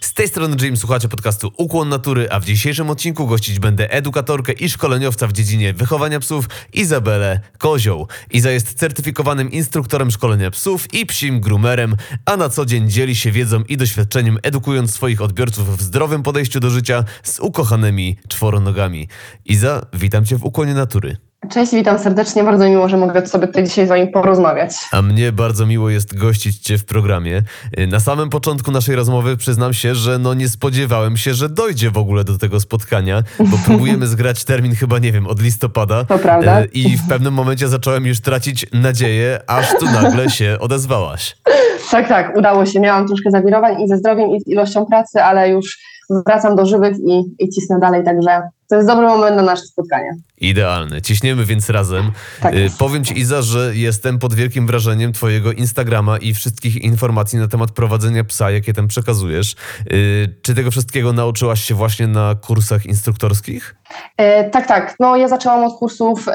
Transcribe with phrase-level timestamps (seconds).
[0.00, 4.52] Z tej strony James, słuchacie podcastu Ukłon Natury, a w dzisiejszym odcinku gościć będę edukatorkę
[4.52, 8.08] i szkoleniowca w dziedzinie wychowania psów Izabelę Kozioł.
[8.30, 13.32] Iza jest certyfikowanym instruktorem szkolenia psów i psim groomerem, a na co dzień dzieli się
[13.32, 19.08] wiedzą i doświadczeniem, edukując swoich odbiorców w zdrowym podejściu do życia z ukochanymi czworonogami.
[19.44, 21.27] Iza, witam Cię w Ukłonie Natury.
[21.50, 22.44] Cześć, witam serdecznie.
[22.44, 24.72] Bardzo miło, że mogę sobie tutaj dzisiaj z Wami porozmawiać.
[24.92, 27.42] A mnie bardzo miło jest gościć Cię w programie.
[27.88, 31.98] Na samym początku naszej rozmowy przyznam się, że no nie spodziewałem się, że dojdzie w
[31.98, 36.04] ogóle do tego spotkania, bo próbujemy zgrać termin chyba, nie wiem, od listopada.
[36.04, 36.60] To prawda.
[36.60, 41.36] E, I w pewnym momencie zacząłem już tracić nadzieję, aż tu nagle się odezwałaś.
[41.90, 42.80] Tak, tak, udało się.
[42.80, 45.78] Miałam troszkę zawirowań i ze zdrowiem, i z ilością pracy, ale już
[46.26, 50.10] wracam do żywych i, i cisnę dalej, także to jest dobry moment na nasze spotkanie.
[50.40, 51.02] Idealne.
[51.02, 52.12] Ciśniemy więc razem.
[52.40, 57.38] Tak y, powiem Ci, Iza, że jestem pod wielkim wrażeniem Twojego Instagrama i wszystkich informacji
[57.38, 59.56] na temat prowadzenia psa, jakie tam przekazujesz.
[59.92, 63.74] Y, czy tego wszystkiego nauczyłaś się właśnie na kursach instruktorskich?
[64.16, 64.96] E, tak, tak.
[65.00, 66.26] No, ja zaczęłam od kursów,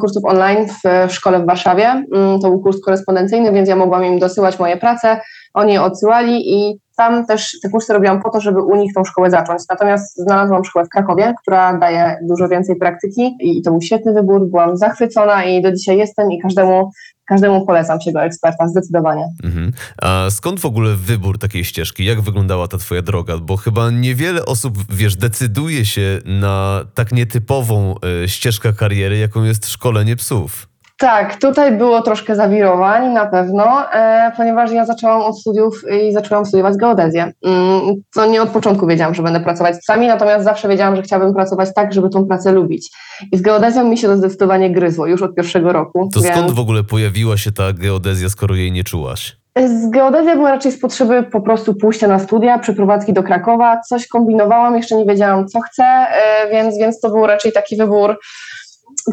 [0.00, 1.84] kursów online w, w szkole w Warszawie.
[1.84, 5.20] Mm, to był kurs korespondencyjny, więc ja mogłam im dosyłać moje prace.
[5.54, 9.04] Oni je odsyłali i tam też te kursy robiłam po to, żeby u nich tą
[9.04, 9.62] szkołę zacząć.
[9.70, 14.50] Natomiast znalazłam szkołę w Krakowie, która daje dużo więcej praktyki i to był świetny wybór.
[14.50, 16.90] Byłam zachwycona i do dzisiaj jestem i każdemu
[17.28, 19.24] każdemu polecam się go eksperta, zdecydowanie.
[19.44, 19.72] Mhm.
[20.02, 22.04] A skąd w ogóle wybór takiej ścieżki?
[22.04, 23.38] Jak wyglądała ta twoja droga?
[23.38, 27.94] Bo chyba niewiele osób, wiesz, decyduje się na tak nietypową
[28.24, 30.71] y, ścieżkę kariery, jaką jest szkolenie psów.
[31.02, 36.46] Tak, tutaj było troszkę zawirowań na pewno, e, ponieważ ja zaczęłam od studiów i zaczęłam
[36.46, 37.32] studiować geodezję.
[37.44, 37.80] Mm,
[38.14, 41.34] to nie od początku wiedziałam, że będę pracować z psami, natomiast zawsze wiedziałam, że chciałabym
[41.34, 42.90] pracować tak, żeby tą pracę lubić.
[43.32, 46.08] I z geodezją mi się to zdecydowanie gryzło już od pierwszego roku.
[46.14, 46.34] To więc...
[46.34, 49.36] skąd w ogóle pojawiła się ta geodezja, skoro jej nie czułaś?
[49.56, 53.80] Z geodezja była raczej z potrzeby po prostu pójścia na studia, przeprowadzki do Krakowa.
[53.88, 58.16] Coś kombinowałam, jeszcze nie wiedziałam, co chcę, e, więc, więc to był raczej taki wybór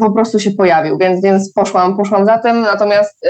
[0.00, 3.28] po prostu się pojawił, więc, więc poszłam, poszłam za tym, natomiast y,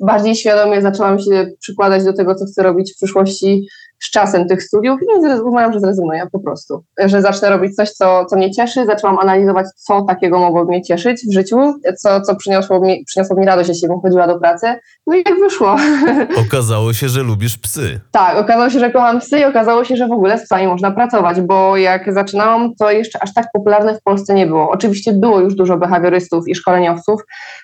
[0.00, 3.66] bardziej świadomie zaczęłam się przykładać do tego, co chcę robić w przyszłości
[3.98, 6.84] z czasem tych studiów i uznałam, że zrezygnuję po prostu.
[6.98, 8.86] Że zacznę robić coś, co, co mnie cieszy.
[8.86, 11.56] Zaczęłam analizować, co takiego mogłoby mnie cieszyć w życiu,
[11.98, 14.66] co, co przyniosło, mi, przyniosło mi radość, jeśli bym chodziła do pracy.
[15.06, 15.76] No i jak wyszło.
[16.48, 18.00] Okazało się, że lubisz psy.
[18.10, 20.90] Tak, okazało się, że kocham psy i okazało się, że w ogóle z psami można
[20.90, 24.70] pracować, bo jak zaczynałam, to jeszcze aż tak popularne w Polsce nie było.
[24.70, 27.20] Oczywiście było już dużo behawiorystów i szkoleniowców,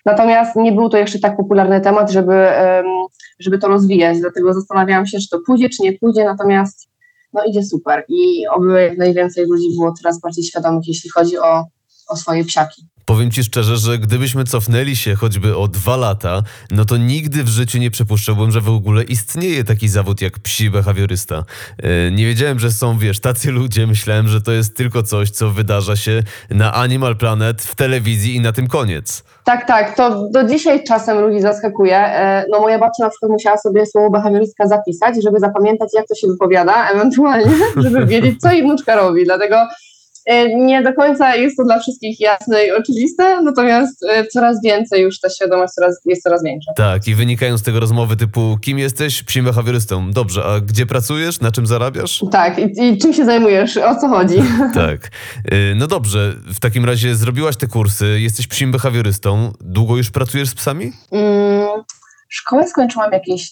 [0.07, 2.47] natomiast nie był to jeszcze tak popularny temat, żeby,
[3.43, 4.21] żeby to rozwijać.
[4.21, 6.89] Dlatego zastanawiałam się, czy to pójdzie, czy nie pójdzie natomiast
[7.33, 11.65] no idzie super i oby jak najwięcej ludzi było coraz bardziej świadomych, jeśli chodzi o,
[12.09, 12.89] o swoje psiaki.
[13.05, 17.49] Powiem ci szczerze, że gdybyśmy cofnęli się choćby o dwa lata, no to nigdy w
[17.49, 21.45] życiu nie przypuszczałbym, że w ogóle istnieje taki zawód jak psi behawiorysta.
[21.79, 23.87] E, nie wiedziałem, że są, wiesz, tacy ludzie.
[23.87, 28.41] Myślałem, że to jest tylko coś, co wydarza się na Animal Planet w telewizji i
[28.41, 29.25] na tym koniec.
[29.45, 29.97] Tak, tak.
[29.97, 31.97] To do dzisiaj czasem ludzi zaskakuje.
[31.97, 36.15] E, no moja babcia na przykład musiała sobie słowo behawiorystka zapisać, żeby zapamiętać, jak to
[36.15, 37.53] się wypowiada, ewentualnie,
[37.85, 39.25] żeby wiedzieć, co jej wnuczka robi.
[39.25, 39.57] Dlatego
[40.57, 45.21] nie do końca jest to dla wszystkich jasne i oczywiste, natomiast e, coraz więcej już
[45.21, 46.73] ta świadomość coraz, jest coraz większa.
[46.77, 49.23] Tak, i wynikają z tego rozmowy typu, kim jesteś?
[49.23, 50.11] Psim behawiorystą.
[50.11, 51.41] Dobrze, a gdzie pracujesz?
[51.41, 52.25] Na czym zarabiasz?
[52.31, 53.77] Tak, i, i czym się zajmujesz?
[53.77, 54.37] O co chodzi?
[54.75, 55.11] tak.
[55.45, 59.53] E, no dobrze, w takim razie zrobiłaś te kursy, jesteś psim behawiorystą.
[59.61, 60.93] Długo już pracujesz z psami?
[61.13, 61.69] Mm,
[62.29, 63.51] szkołę skończyłam jakieś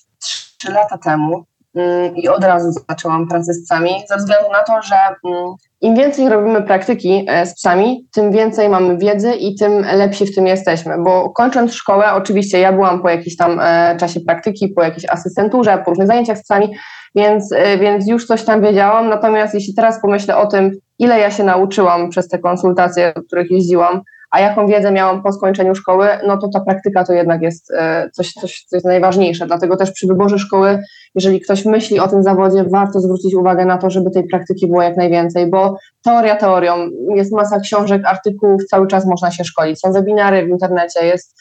[0.59, 1.45] 3 lata temu.
[1.75, 5.95] Mm, i od razu zaczęłam pracę z psami, ze względu na to, że mm, im
[5.95, 10.47] więcej robimy praktyki e, z psami, tym więcej mamy wiedzy i tym lepsi w tym
[10.47, 15.05] jesteśmy, bo kończąc szkołę, oczywiście ja byłam po jakimś tam e, czasie praktyki, po jakiejś
[15.09, 16.75] asystenturze, po różnych zajęciach z psami,
[17.15, 21.31] więc, e, więc już coś tam wiedziałam, natomiast jeśli teraz pomyślę o tym, ile ja
[21.31, 26.09] się nauczyłam przez te konsultacje, do których jeździłam, a jaką wiedzę miałam po skończeniu szkoły,
[26.27, 27.73] no to ta praktyka to jednak jest
[28.13, 29.47] coś, coś, coś najważniejsze.
[29.47, 30.79] Dlatego też przy wyborze szkoły
[31.15, 34.83] jeżeli ktoś myśli o tym zawodzie, warto zwrócić uwagę na to, żeby tej praktyki było
[34.83, 39.93] jak najwięcej, bo teoria teorią, jest masa książek, artykułów, cały czas można się szkolić, są
[39.93, 41.41] webinary w internecie, jest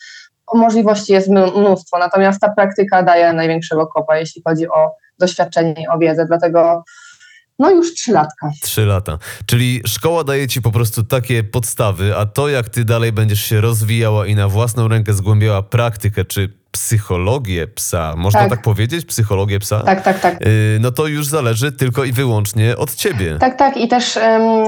[0.54, 5.98] możliwości jest mnóstwo, natomiast ta praktyka daje największego kopa, jeśli chodzi o doświadczenie i o
[5.98, 6.84] wiedzę, dlatego
[7.60, 8.52] no już trzy latka.
[8.62, 9.18] Trzy lata.
[9.46, 13.62] Czyli szkoła daje ci po prostu takie podstawy, a to jak ty dalej będziesz się
[13.62, 19.06] rozwijała i na własną rękę zgłębiała praktykę, czy psychologię psa, można tak, tak powiedzieć?
[19.06, 19.84] Psychologię psa?
[19.84, 20.42] Tak, tak, tak.
[20.42, 20.48] Yy,
[20.80, 23.38] no to już zależy tylko i wyłącznie od ciebie.
[23.40, 24.20] Tak, tak i też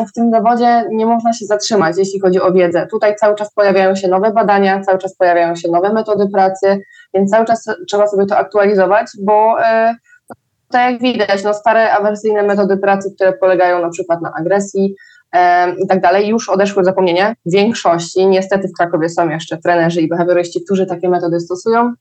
[0.09, 2.88] w tym zawodzie nie można się zatrzymać, jeśli chodzi o wiedzę.
[2.92, 6.81] Tutaj cały czas pojawiają się nowe badania, cały czas pojawiają się nowe metody pracy,
[7.13, 9.95] więc cały czas trzeba sobie to aktualizować, bo yy,
[10.71, 14.95] tak jak widać, no stare awersyjne metody pracy, które polegają na przykład na agresji e,
[15.83, 17.36] i tak dalej, już odeszły zapomnienie.
[17.45, 21.94] W większości, niestety w Krakowie są jeszcze trenerzy i behawioryści, którzy takie metody stosują.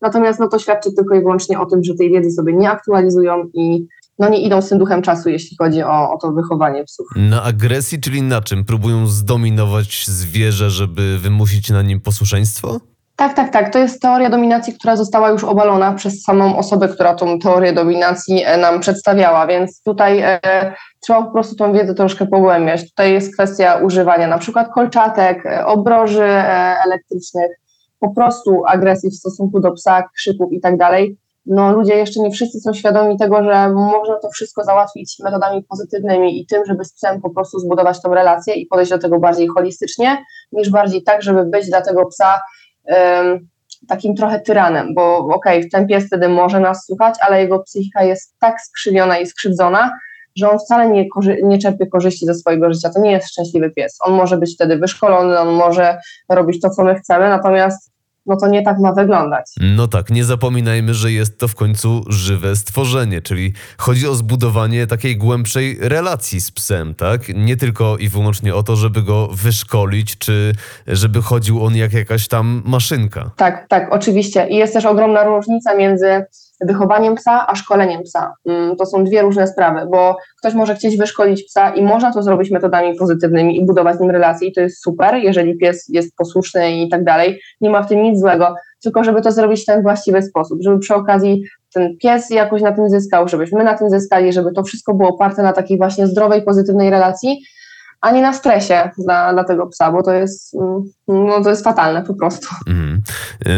[0.00, 3.44] Natomiast no, to świadczy tylko i wyłącznie o tym, że tej wiedzy sobie nie aktualizują
[3.54, 3.86] i
[4.18, 7.06] no, nie idą z tym duchem czasu, jeśli chodzi o, o to wychowanie psów.
[7.16, 8.64] Na agresji, czyli na czym?
[8.64, 12.80] Próbują zdominować zwierzę, żeby wymusić na nim posłuszeństwo?
[13.16, 13.72] Tak, tak, tak.
[13.72, 18.42] To jest teoria dominacji, która została już obalona przez samą osobę, która tą teorię dominacji
[18.44, 20.40] e, nam przedstawiała, więc tutaj e,
[21.00, 22.90] trzeba po prostu tą wiedzę troszkę pogłębiać.
[22.90, 27.50] Tutaj jest kwestia używania na przykład kolczatek, e, obroży e, elektrycznych,
[28.00, 31.18] po prostu agresji w stosunku do psa, krzyków i tak dalej.
[31.46, 36.40] No ludzie jeszcze nie wszyscy są świadomi tego, że można to wszystko załatwić metodami pozytywnymi
[36.40, 39.48] i tym, żeby z psem po prostu zbudować tą relację i podejść do tego bardziej
[39.48, 42.40] holistycznie, niż bardziej tak, żeby być dla tego psa
[43.88, 48.02] takim trochę tyranem, bo okej, okay, ten pies wtedy może nas słuchać, ale jego psychika
[48.02, 49.90] jest tak skrzywiona i skrzywdzona,
[50.36, 51.06] że on wcale nie,
[51.42, 52.90] nie czerpie korzyści ze swojego życia.
[52.90, 53.98] To nie jest szczęśliwy pies.
[54.00, 55.98] On może być wtedy wyszkolony, on może
[56.28, 57.93] robić to, co my chcemy, natomiast
[58.26, 59.46] no to nie tak ma wyglądać.
[59.60, 64.86] No tak, nie zapominajmy, że jest to w końcu żywe stworzenie, czyli chodzi o zbudowanie
[64.86, 67.28] takiej głębszej relacji z psem, tak?
[67.28, 70.52] Nie tylko i wyłącznie o to, żeby go wyszkolić, czy
[70.86, 73.30] żeby chodził on jak jakaś tam maszynka.
[73.36, 74.48] Tak, tak, oczywiście.
[74.48, 76.24] I jest też ogromna różnica między
[76.60, 78.34] wychowaniem psa, a szkoleniem psa.
[78.46, 82.22] Mm, to są dwie różne sprawy, bo ktoś może chcieć wyszkolić psa i można to
[82.22, 86.16] zrobić metodami pozytywnymi i budować z nim relacje i to jest super, jeżeli pies jest
[86.16, 87.40] posłuszny i tak dalej.
[87.60, 90.78] Nie ma w tym nic złego, tylko żeby to zrobić w ten właściwy sposób, żeby
[90.78, 91.42] przy okazji
[91.74, 95.42] ten pies jakoś na tym zyskał, żebyśmy na tym zyskali, żeby to wszystko było oparte
[95.42, 97.44] na takiej właśnie zdrowej, pozytywnej relacji,
[98.04, 101.64] a nie na stresie dla, dla tego psa, bo to jest, mm, no, to jest
[101.64, 102.46] fatalne po prostu.
[102.66, 103.02] Mm.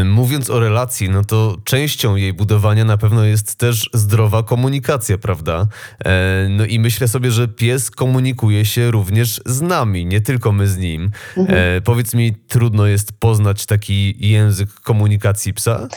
[0.04, 5.66] Mówiąc o relacji, no to częścią jej budowania na pewno jest też zdrowa komunikacja, prawda?
[6.04, 10.66] E, no i myślę sobie, że pies komunikuje się również z nami, nie tylko my
[10.66, 11.10] z nim.
[11.36, 11.58] Mhm.
[11.58, 15.88] E, powiedz mi, trudno jest poznać taki język komunikacji psa?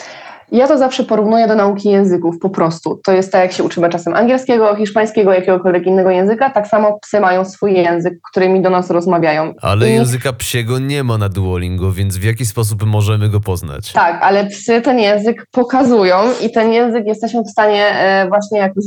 [0.52, 3.00] Ja to zawsze porównuję do nauki języków, po prostu.
[3.04, 7.20] To jest tak, jak się uczymy czasem angielskiego, hiszpańskiego, jakiegokolwiek innego języka, tak samo psy
[7.20, 9.54] mają swój język, którymi do nas rozmawiają.
[9.62, 9.94] Ale I...
[9.94, 13.94] języka psiego nie ma na Duolingo, więc w jaki sposób możemy go poznać?
[13.94, 18.86] Tak, ale psy ten język pokazują i ten język jesteśmy w stanie e, właśnie jakoś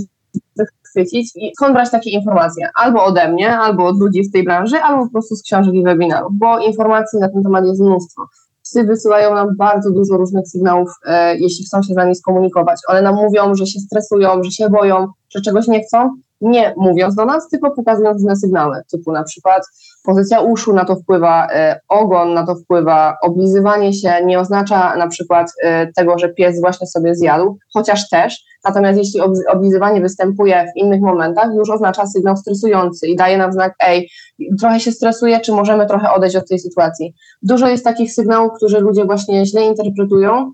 [0.57, 2.69] wychwycić i skąd brać takie informacje?
[2.75, 5.83] Albo ode mnie, albo od ludzi w tej branży, albo po prostu z książek i
[5.83, 8.23] webinarów, bo informacji na ten temat jest mnóstwo
[8.63, 12.81] psy wysyłają nam bardzo dużo różnych sygnałów, e, jeśli chcą się z nami skomunikować.
[12.89, 16.11] One nam mówią, że się stresują, że się boją, że czegoś nie chcą,
[16.41, 19.63] nie mówiąc do nas, tylko pokazując różne sygnały, typu na przykład
[20.03, 25.09] pozycja uszu na to wpływa, e, ogon na to wpływa, oblizywanie się nie oznacza na
[25.09, 29.21] przykład e, tego, że pies właśnie sobie zjadł, chociaż też, natomiast jeśli
[29.53, 34.11] oblizywanie występuje w innych momentach, już oznacza sygnał stresujący i daje nam znak, ej,
[34.61, 37.15] trochę się stresuje, czy możemy trochę odejść od tej sytuacji.
[37.43, 40.53] Dużo jest takich sygnałów, które ludzie właśnie źle interpretują,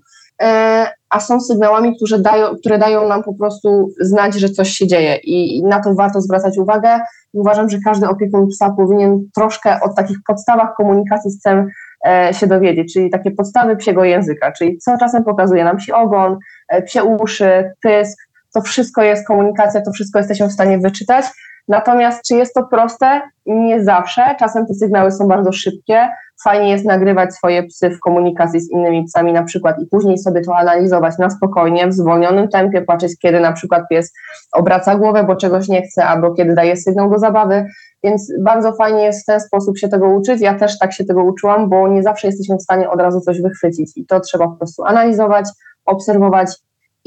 [1.09, 5.15] a są sygnałami, które dają, które dają nam po prostu znać, że coś się dzieje.
[5.15, 6.99] I na to warto zwracać uwagę.
[7.33, 11.67] Uważam, że każdy opiekun psa powinien troszkę od takich podstawach komunikacji z psem
[12.07, 16.37] e, się dowiedzieć, czyli takie podstawy psiego języka, czyli co czasem pokazuje nam psi ogon,
[16.69, 18.19] e, psie uszy, pysk,
[18.53, 21.25] to wszystko jest komunikacja, to wszystko jesteśmy w stanie wyczytać,
[21.69, 23.21] Natomiast czy jest to proste?
[23.45, 24.35] Nie zawsze.
[24.39, 26.09] Czasem te sygnały są bardzo szybkie.
[26.43, 30.41] Fajnie jest nagrywać swoje psy w komunikacji z innymi psami na przykład i później sobie
[30.41, 34.13] to analizować na spokojnie, w zwolnionym tempie, patrzeć kiedy na przykład pies
[34.53, 37.65] obraca głowę, bo czegoś nie chce, albo kiedy daje sygnał do zabawy.
[38.03, 40.41] Więc bardzo fajnie jest w ten sposób się tego uczyć.
[40.41, 43.41] Ja też tak się tego uczyłam, bo nie zawsze jesteśmy w stanie od razu coś
[43.41, 45.45] wychwycić i to trzeba po prostu analizować,
[45.85, 46.55] obserwować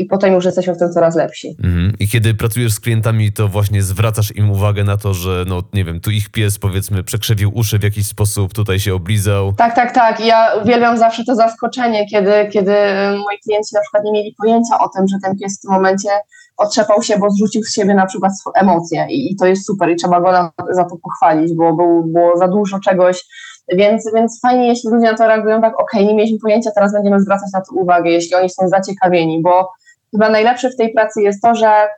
[0.03, 1.57] i potem już jesteśmy w tym coraz lepsi.
[1.65, 1.93] Mhm.
[2.01, 5.85] I kiedy pracujesz z klientami, to właśnie zwracasz im uwagę na to, że no nie
[5.85, 9.53] wiem, tu ich pies powiedzmy przekrzewił uszy w jakiś sposób, tutaj się oblizał.
[9.53, 10.27] Tak, tak, tak.
[10.27, 12.73] Ja uwielbiam zawsze to zaskoczenie, kiedy, kiedy
[13.17, 16.09] moi klienci na przykład nie mieli pojęcia o tym, że ten pies w tym momencie
[16.57, 19.97] otrzepał się, bo zrzucił z siebie na przykład emocje i, i to jest super i
[19.97, 23.25] trzeba go na, za to pochwalić, bo było, było za dużo czegoś,
[23.69, 27.21] więc, więc fajnie, jeśli ludzie na to reagują tak, ok, nie mieliśmy pojęcia, teraz będziemy
[27.21, 29.69] zwracać na to uwagę, jeśli oni są zaciekawieni, bo
[30.13, 31.89] chyba najlepsze w tej pracy jest to, że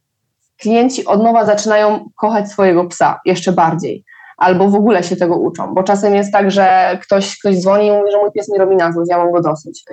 [0.61, 4.05] klienci od nowa zaczynają kochać swojego psa jeszcze bardziej.
[4.37, 7.91] Albo w ogóle się tego uczą, bo czasem jest tak, że ktoś, ktoś dzwoni i
[7.91, 9.85] mówi, że mój pies mi robi na złość, ja mam go dosyć,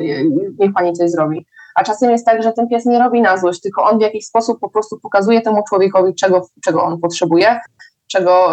[0.60, 1.46] niech pani coś zrobi.
[1.76, 4.26] A czasem jest tak, że ten pies nie robi na złość, tylko on w jakiś
[4.26, 7.60] sposób po prostu pokazuje temu człowiekowi, czego, czego on potrzebuje,
[8.08, 8.50] czego,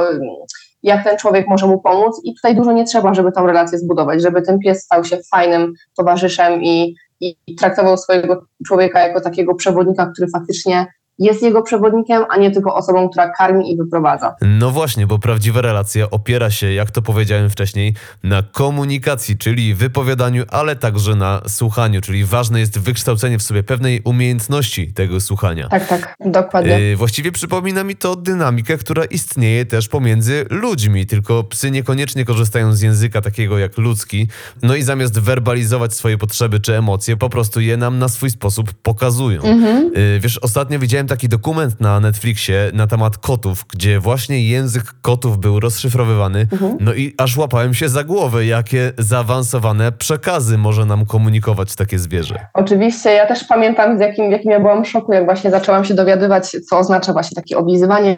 [0.82, 4.22] jak ten człowiek może mu pomóc i tutaj dużo nie trzeba, żeby tą relację zbudować,
[4.22, 10.06] żeby ten pies stał się fajnym towarzyszem i, i, traktował swojego człowieka jako takiego przewodnika,
[10.06, 10.86] który faktycznie
[11.18, 14.34] jest jego przewodnikiem, a nie tylko osobą, która karmi i wyprowadza.
[14.42, 20.44] No właśnie, bo prawdziwa relacja opiera się, jak to powiedziałem wcześniej, na komunikacji, czyli wypowiadaniu,
[20.48, 25.68] ale także na słuchaniu, czyli ważne jest wykształcenie w sobie pewnej umiejętności tego słuchania.
[25.68, 26.80] Tak, tak, dokładnie.
[26.80, 32.72] Yy, właściwie przypomina mi to dynamikę, która istnieje też pomiędzy ludźmi, tylko psy niekoniecznie korzystają
[32.72, 34.28] z języka takiego jak ludzki,
[34.62, 38.72] no i zamiast werbalizować swoje potrzeby czy emocje, po prostu je nam na swój sposób
[38.82, 39.42] pokazują.
[39.42, 39.92] Mhm.
[39.94, 45.38] Yy, wiesz, ostatnio widziałem taki dokument na Netflixie na temat kotów, gdzie właśnie język kotów
[45.38, 46.46] był rozszyfrowywany.
[46.52, 46.76] Mhm.
[46.80, 52.46] No i aż łapałem się za głowę, jakie zaawansowane przekazy może nam komunikować takie zwierzę.
[52.54, 55.94] Oczywiście, ja też pamiętam, z jakim, jakim ja byłam w szoku, jak właśnie zaczęłam się
[55.94, 58.16] dowiadywać, co oznacza właśnie takie oblizywanie,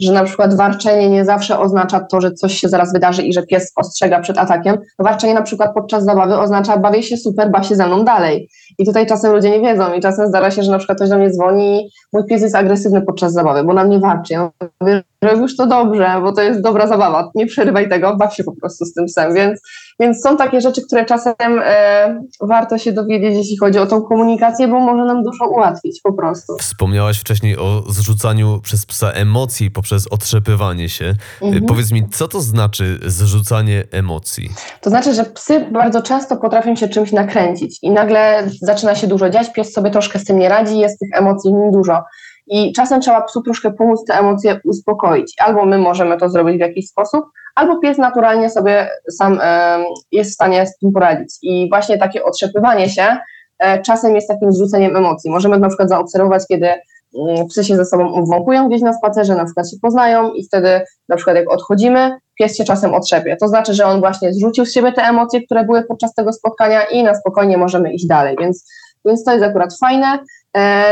[0.00, 3.42] że na przykład warczenie nie zawsze oznacza to, że coś się zaraz wydarzy i że
[3.42, 4.78] pies ostrzega przed atakiem.
[4.98, 8.48] Warczenie na przykład podczas zabawy oznacza bawię się super, baw się ze mną dalej.
[8.78, 11.18] I tutaj czasem ludzie nie wiedzą i czasem zdarza się, że na przykład ktoś do
[11.18, 11.69] mnie dzwoni,
[12.12, 14.32] mój pies jest agresywny podczas zabawy, bo na mnie warczy.
[14.32, 14.50] Ja
[14.80, 18.44] mówię, że już to dobrze, bo to jest dobra zabawa, nie przerywaj tego, baw się
[18.44, 19.60] po prostu z tym psem, więc,
[20.00, 21.34] więc są takie rzeczy, które czasem
[21.64, 26.12] e, warto się dowiedzieć, jeśli chodzi o tą komunikację, bo może nam dużo ułatwić po
[26.12, 26.56] prostu.
[26.58, 31.14] Wspomniałaś wcześniej o zrzucaniu przez psa emocji poprzez otrzepywanie się.
[31.42, 31.66] Mhm.
[31.66, 34.50] Powiedz mi, co to znaczy zrzucanie emocji?
[34.80, 39.30] To znaczy, że psy bardzo często potrafią się czymś nakręcić i nagle zaczyna się dużo
[39.30, 42.02] dziać, pies sobie troszkę z tym nie radzi, jest tych emocji w nim dużo.
[42.50, 45.34] I czasem trzeba psu troszkę pomóc te emocje uspokoić.
[45.38, 49.78] Albo my możemy to zrobić w jakiś sposób, albo pies naturalnie sobie sam e,
[50.12, 51.38] jest w stanie z tym poradzić.
[51.42, 53.16] I właśnie takie otrzepywanie się
[53.58, 55.30] e, czasem jest takim zrzuceniem emocji.
[55.30, 59.44] Możemy na przykład zaobserwować, kiedy mm, psy się ze sobą obwąkują gdzieś na spacerze, na
[59.44, 63.36] przykład się poznają i wtedy na przykład jak odchodzimy, pies się czasem otrzepie.
[63.36, 66.84] To znaczy, że on właśnie zrzucił z siebie te emocje, które były podczas tego spotkania
[66.84, 68.36] i na spokojnie możemy iść dalej.
[68.40, 68.64] Więc,
[69.04, 70.18] więc to jest akurat fajne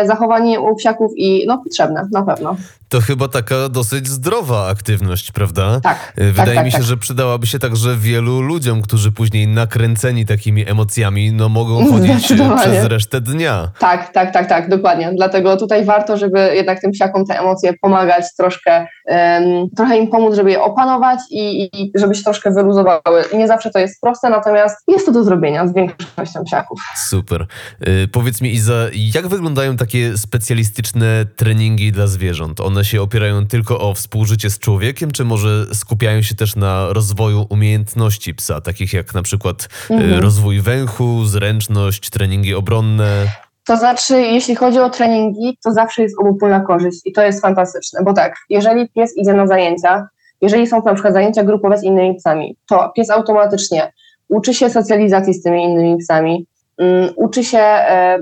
[0.06, 2.56] zachowanie u psiaków i no potrzebne, na pewno.
[2.88, 5.80] To chyba taka dosyć zdrowa aktywność, prawda?
[5.80, 6.12] Tak.
[6.16, 10.26] E, Wydaje tak, mi się, tak, że przydałaby się także wielu ludziom, którzy później nakręceni
[10.26, 12.24] takimi emocjami, no mogą chodzić
[12.56, 13.70] przez resztę dnia.
[13.78, 15.12] Tak, tak, tak, tak, dokładnie.
[15.16, 20.34] Dlatego tutaj warto, żeby jednak tym psiakom te emocje pomagać, troszkę, um, trochę im pomóc,
[20.34, 23.24] żeby je opanować i, i żeby się troszkę wyluzowały.
[23.34, 26.80] Nie zawsze to jest proste, natomiast jest to do zrobienia z większością psiaków.
[26.96, 27.46] Super.
[27.88, 32.60] Y, powiedz mi Iza, jak wyglądają takie specjalistyczne treningi dla zwierząt?
[32.60, 36.92] One one się opierają tylko o współżycie z człowiekiem, czy może skupiają się też na
[36.92, 40.22] rozwoju umiejętności psa, takich jak na przykład e, mhm.
[40.22, 43.26] rozwój węchu, zręczność, treningi obronne?
[43.66, 48.00] To znaczy, jeśli chodzi o treningi, to zawsze jest obopólna korzyść i to jest fantastyczne,
[48.04, 50.08] bo tak, jeżeli pies idzie na zajęcia,
[50.40, 53.92] jeżeli są na przykład zajęcia grupowe z innymi psami, to pies automatycznie
[54.28, 56.46] uczy się socjalizacji z tymi innymi psami,
[56.78, 58.18] um, uczy się, e,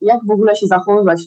[0.00, 1.20] jak w ogóle się zachowywać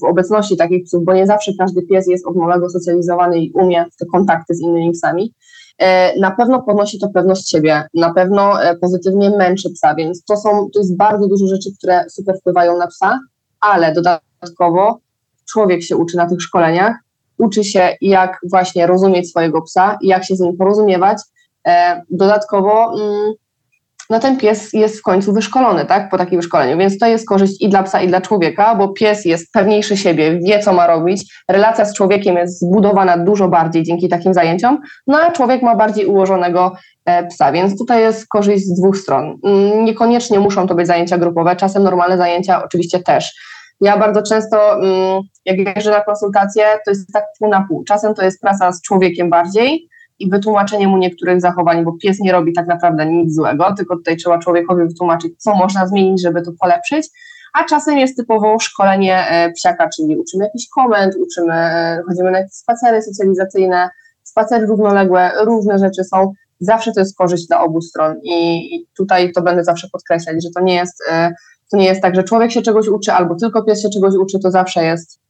[0.00, 3.84] w obecności takich psów, bo nie zawsze każdy pies jest od małego socjalizowany i umie
[3.98, 5.34] te kontakty z innymi psami,
[5.78, 10.36] e, na pewno podnosi to pewność siebie, na pewno e, pozytywnie męczy psa, więc to
[10.36, 13.18] są, to jest bardzo dużo rzeczy, które super wpływają na psa,
[13.60, 14.98] ale dodatkowo
[15.52, 16.96] człowiek się uczy na tych szkoleniach,
[17.38, 21.18] uczy się jak właśnie rozumieć swojego psa, jak się z nim porozumiewać,
[21.66, 23.32] e, dodatkowo mm,
[24.12, 27.62] no ten pies jest w końcu wyszkolony, tak, po takim wyszkoleniu, więc to jest korzyść
[27.62, 31.34] i dla psa, i dla człowieka, bo pies jest pewniejszy siebie, wie, co ma robić,
[31.48, 36.06] relacja z człowiekiem jest zbudowana dużo bardziej dzięki takim zajęciom, no a człowiek ma bardziej
[36.06, 36.72] ułożonego
[37.04, 39.38] e, psa, więc tutaj jest korzyść z dwóch stron.
[39.44, 43.34] Mm, niekoniecznie muszą to być zajęcia grupowe, czasem normalne zajęcia oczywiście też.
[43.80, 47.84] Ja bardzo często, mm, jak jeżdżę na konsultacje, to jest tak pół na pół.
[47.84, 49.88] Czasem to jest praca z człowiekiem bardziej,
[50.22, 54.16] i wytłumaczenie mu niektórych zachowań, bo pies nie robi tak naprawdę nic złego, tylko tutaj
[54.16, 57.08] trzeba człowiekowi wytłumaczyć, co można zmienić, żeby to polepszyć,
[57.52, 62.38] a czasem jest typowo szkolenie e, psiaka, czyli uczymy jakiś komend, uczymy, e, chodzimy na
[62.38, 63.90] jakieś spacery socjalizacyjne,
[64.22, 66.32] spacery równoległe, różne rzeczy są.
[66.60, 70.60] Zawsze to jest korzyść dla obu stron i, tutaj to będę zawsze podkreślać, że to
[70.60, 71.32] nie jest e,
[71.70, 74.38] to nie jest tak, że człowiek się czegoś uczy, albo tylko pies się czegoś uczy,
[74.38, 75.20] to zawsze jest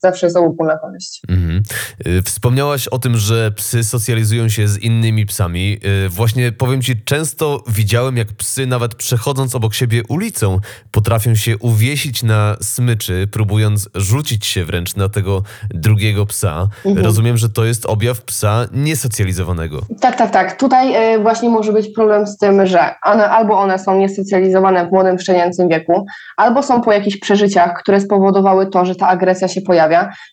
[0.00, 1.20] zawsze jest obopólna korzyść.
[1.28, 1.62] Mhm.
[2.06, 5.80] Y, wspomniałaś o tym, że psy socjalizują się z innymi psami.
[6.06, 10.58] Y, właśnie powiem ci, często widziałem, jak psy, nawet przechodząc obok siebie ulicą,
[10.90, 16.68] potrafią się uwiesić na smyczy, próbując rzucić się wręcz na tego drugiego psa.
[16.84, 17.06] Mhm.
[17.06, 19.80] Rozumiem, że to jest objaw psa niesocjalizowanego.
[20.00, 20.58] Tak, tak, tak.
[20.58, 24.92] Tutaj y, właśnie może być problem z tym, że one, albo one są niesocjalizowane w
[24.92, 29.60] młodym, szczenięcym wieku, albo są po jakichś przeżyciach, które spowodowały to, że ta agresja się
[29.60, 29.89] pojawia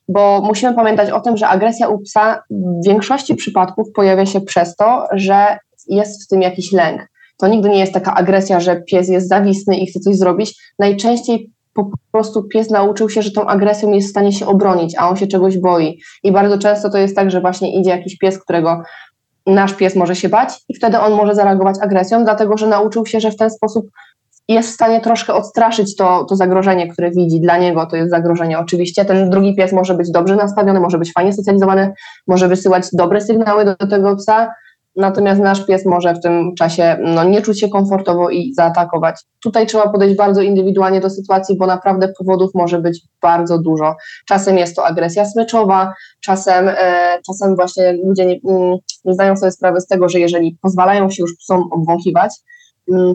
[0.07, 4.75] bo musimy pamiętać o tym, że agresja u psa w większości przypadków pojawia się przez
[4.75, 7.07] to, że jest w tym jakiś lęk.
[7.37, 10.73] To nigdy nie jest taka agresja, że pies jest zawisny i chce coś zrobić.
[10.79, 15.09] Najczęściej po prostu pies nauczył się, że tą agresją jest w stanie się obronić, a
[15.09, 15.99] on się czegoś boi.
[16.23, 18.81] I bardzo często to jest tak, że właśnie idzie jakiś pies, którego
[19.47, 23.19] nasz pies może się bać i wtedy on może zareagować agresją, dlatego że nauczył się,
[23.19, 23.85] że w ten sposób
[24.47, 27.41] jest w stanie troszkę odstraszyć to, to zagrożenie, które widzi.
[27.41, 28.59] Dla niego to jest zagrożenie.
[28.59, 31.93] Oczywiście ten drugi pies może być dobrze nastawiony, może być fajnie socjalizowany,
[32.27, 34.53] może wysyłać dobre sygnały do, tego psa,
[34.95, 39.15] natomiast nasz pies może w tym czasie no, nie czuć się komfortowo i zaatakować.
[39.43, 43.95] Tutaj trzeba podejść bardzo indywidualnie do sytuacji, bo naprawdę powodów może być bardzo dużo.
[44.27, 48.39] Czasem jest to agresja smyczowa, czasem, e, czasem właśnie ludzie nie,
[49.05, 52.56] nie zdają sobie sprawy z tego, że jeżeli pozwalają się już psom obwąchiwać, Mm,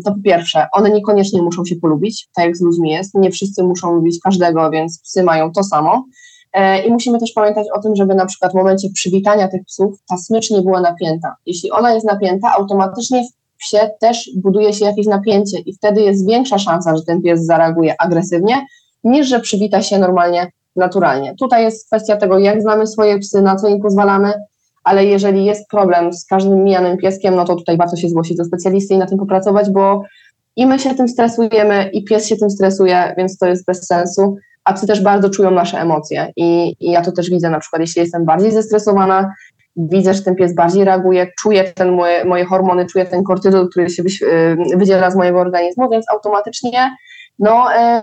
[0.05, 3.15] to po pierwsze, one niekoniecznie muszą się polubić, tak jak z ludźmi jest.
[3.15, 6.05] Nie wszyscy muszą lubić każdego, więc psy mają to samo.
[6.53, 9.99] E, I musimy też pamiętać o tym, żeby na przykład w momencie przywitania tych psów
[10.09, 11.37] ta smycz nie była napięta.
[11.47, 16.27] Jeśli ona jest napięta, automatycznie w psie też buduje się jakieś napięcie i wtedy jest
[16.29, 18.67] większa szansa, że ten pies zareaguje agresywnie,
[19.05, 21.35] niż że przywita się normalnie, naturalnie.
[21.35, 24.33] Tutaj jest kwestia tego, jak znamy swoje psy, na co im pozwalamy,
[24.85, 28.45] ale jeżeli jest problem z każdym mijanym pieskiem, no to tutaj warto się zgłosić do
[28.45, 30.03] specjalisty i na tym popracować, bo
[30.57, 34.37] i my się tym stresujemy, i pies się tym stresuje, więc to jest bez sensu.
[34.65, 37.81] A psy też bardzo czują nasze emocje I, i ja to też widzę na przykład,
[37.81, 39.35] jeśli jestem bardziej zestresowana,
[39.77, 43.91] widzę, że ten pies bardziej reaguje, czuję ten moje, moje hormony, czuję ten kortyzol, który
[43.91, 46.97] się y, wydziela z mojego organizmu, więc automatycznie
[47.39, 48.03] no, e,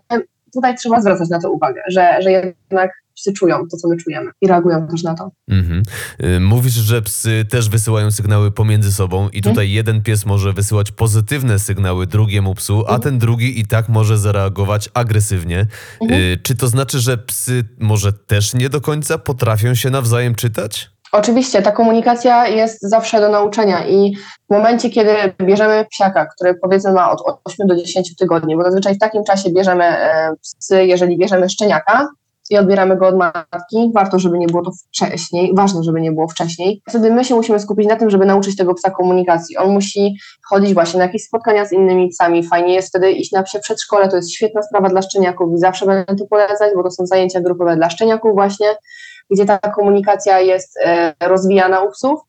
[0.53, 4.31] tutaj trzeba zwracać na to uwagę, że, że jednak psy czują to, co my czujemy
[4.41, 5.31] i reagują też na to.
[5.47, 5.83] Mhm.
[6.23, 9.69] Y, mówisz, że psy też wysyłają sygnały pomiędzy sobą i tutaj mhm.
[9.69, 13.01] jeden pies może wysyłać pozytywne sygnały drugiemu psu, a mhm.
[13.01, 15.65] ten drugi i tak może zareagować agresywnie.
[16.01, 16.21] Mhm.
[16.21, 20.89] Y, czy to znaczy, że psy może też nie do końca potrafią się nawzajem czytać?
[21.11, 24.15] Oczywiście, ta komunikacja jest zawsze do nauczenia i
[24.49, 28.95] w momencie, kiedy bierzemy psiaka, który powiedzmy ma od 8 do 10 tygodni, bo zazwyczaj
[28.95, 32.09] w takim czasie bierzemy e, psy, jeżeli bierzemy szczeniaka,
[32.49, 33.91] i odbieramy go od matki.
[33.93, 36.81] Warto, żeby nie było to wcześniej, ważne, żeby nie było wcześniej.
[36.89, 39.57] Wtedy my się musimy skupić na tym, żeby nauczyć tego psa komunikacji.
[39.57, 40.15] On musi
[40.49, 42.47] chodzić właśnie na jakieś spotkania z innymi psami.
[42.47, 45.85] Fajnie jest wtedy iść na psie przedszkole, to jest świetna sprawa dla szczeniaków i zawsze
[45.85, 48.67] będę to polecać, bo to są zajęcia grupowe dla szczeniaków właśnie,
[49.31, 52.19] gdzie ta komunikacja jest e, rozwijana u psów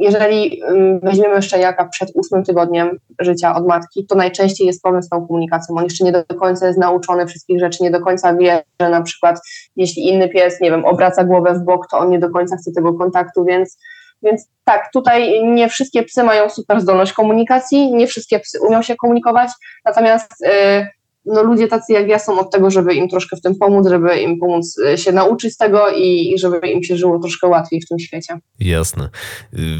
[0.00, 5.08] jeżeli mm, weźmiemy szczeniaka przed ósmym tygodniem życia od matki, to najczęściej jest problem z
[5.08, 5.74] tą komunikacją.
[5.76, 9.02] On jeszcze nie do końca jest nauczony wszystkich rzeczy, nie do końca wie, że na
[9.02, 9.40] przykład
[9.76, 12.72] jeśli inny pies, nie wiem, obraca głowę w bok, to on nie do końca chce
[12.72, 13.78] tego kontaktu, więc
[14.22, 18.96] więc tak, tutaj nie wszystkie psy mają super zdolność komunikacji, nie wszystkie psy umią się
[18.96, 19.50] komunikować,
[19.84, 20.86] natomiast yy,
[21.26, 24.20] no, ludzie tacy jak ja są od tego, żeby im troszkę w tym pomóc, żeby
[24.20, 27.98] im pomóc e, się nauczyć tego i żeby im się żyło troszkę łatwiej w tym
[27.98, 28.38] świecie.
[28.60, 29.08] Jasne.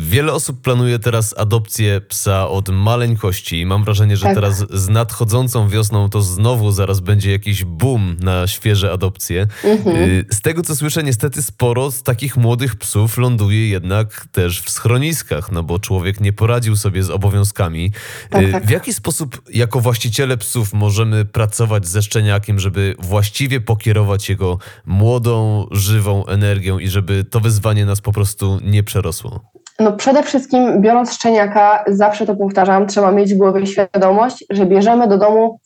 [0.00, 3.66] Wiele osób planuje teraz adopcję psa od maleńkości.
[3.66, 4.34] Mam wrażenie, że tak.
[4.34, 9.46] teraz z nadchodzącą wiosną to znowu zaraz będzie jakiś boom na świeże adopcje.
[9.64, 9.96] Mhm.
[9.96, 14.70] Y, z tego co słyszę, niestety sporo z takich młodych psów ląduje jednak też w
[14.70, 17.92] schroniskach, no bo człowiek nie poradził sobie z obowiązkami.
[18.30, 18.66] Tak, y, tak.
[18.66, 25.66] W jaki sposób jako właściciele psów możemy pracować ze szczeniakiem, żeby właściwie pokierować jego młodą,
[25.70, 29.40] żywą energią i żeby to wyzwanie nas po prostu nie przerosło?
[29.80, 35.08] No przede wszystkim biorąc szczeniaka, zawsze to powtarzam, trzeba mieć w głowie świadomość, że bierzemy
[35.08, 35.60] do domu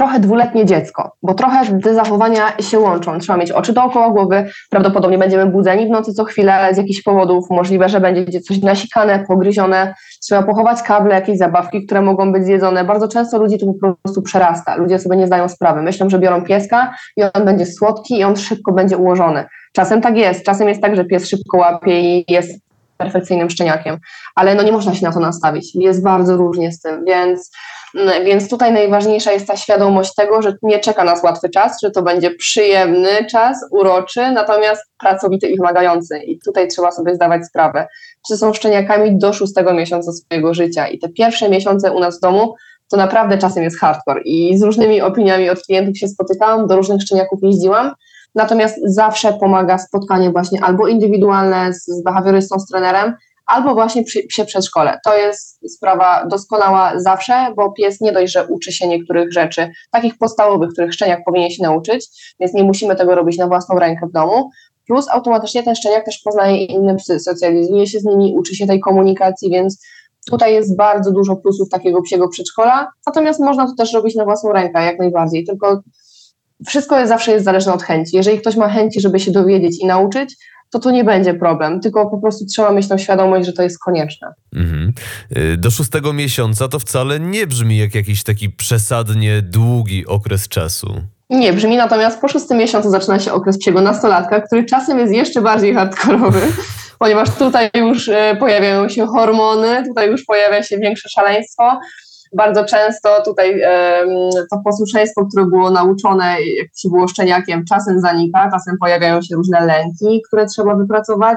[0.00, 3.18] trochę dwuletnie dziecko, bo trochę te zachowania się łączą.
[3.18, 7.50] Trzeba mieć oczy dookoła głowy, prawdopodobnie będziemy budzeni w nocy co chwilę z jakichś powodów,
[7.50, 12.84] możliwe, że będzie coś nasikane, pogryzione, trzeba pochować kable, jakieś zabawki, które mogą być zjedzone.
[12.84, 15.82] Bardzo często ludzi to po prostu przerasta, ludzie sobie nie zdają sprawy.
[15.82, 19.44] Myślą, że biorą pieska i on będzie słodki i on szybko będzie ułożony.
[19.72, 22.69] Czasem tak jest, czasem jest tak, że pies szybko łapie i jest
[23.00, 23.98] perfekcyjnym szczeniakiem,
[24.34, 25.74] ale no nie można się na to nastawić.
[25.74, 27.50] Jest bardzo różnie z tym, więc
[27.94, 31.90] Mm, więc tutaj najważniejsza jest ta świadomość tego, że nie czeka nas łatwy czas, że
[31.90, 36.18] to będzie przyjemny czas, uroczy, natomiast pracowity i wymagający.
[36.18, 37.86] I tutaj trzeba sobie zdawać sprawę,
[38.28, 40.88] czy są szczeniakami do szóstego miesiąca swojego życia.
[40.88, 42.54] I te pierwsze miesiące u nas w domu
[42.90, 44.20] to naprawdę czasem jest hardcore.
[44.24, 47.94] I z różnymi opiniami od klientów się spotykałam, do różnych szczeniaków jeździłam.
[48.34, 53.14] Natomiast zawsze pomaga spotkanie właśnie albo indywidualne z, z behawiorystą, z trenerem,
[53.46, 54.98] albo właśnie przy psie przedszkole.
[55.04, 60.18] To jest sprawa doskonała zawsze, bo pies nie dość, że uczy się niektórych rzeczy, takich
[60.18, 64.12] podstawowych, których szczeniak powinien się nauczyć, więc nie musimy tego robić na własną rękę w
[64.12, 64.50] domu.
[64.86, 68.80] Plus automatycznie ten szczeniak też poznaje inne psy, socjalizuje się z nimi, uczy się tej
[68.80, 69.82] komunikacji, więc
[70.30, 74.52] tutaj jest bardzo dużo plusów takiego psiego przedszkola, natomiast można to też robić na własną
[74.52, 75.82] rękę, jak najbardziej, tylko
[76.66, 78.16] wszystko jest, zawsze jest zależne od chęci.
[78.16, 80.36] Jeżeli ktoś ma chęci, żeby się dowiedzieć i nauczyć,
[80.70, 83.78] to to nie będzie problem, tylko po prostu trzeba mieć tą świadomość, że to jest
[83.78, 84.28] konieczne.
[84.54, 84.92] Mhm.
[85.36, 90.94] Y, do szóstego miesiąca to wcale nie brzmi jak jakiś taki przesadnie długi okres czasu.
[91.30, 95.40] Nie brzmi, natomiast po szóstym miesiącu zaczyna się okres psiego nastolatka, który czasem jest jeszcze
[95.40, 96.40] bardziej hardkorowy,
[96.98, 101.80] ponieważ tutaj już y, pojawiają się hormony, tutaj już pojawia się większe szaleństwo,
[102.32, 103.62] bardzo często tutaj
[104.50, 106.24] to posłuszeństwo, które było nauczone,
[106.58, 111.36] jak się było szczeniakiem, czasem zanika, czasem pojawiają się różne lęki, które trzeba wypracować.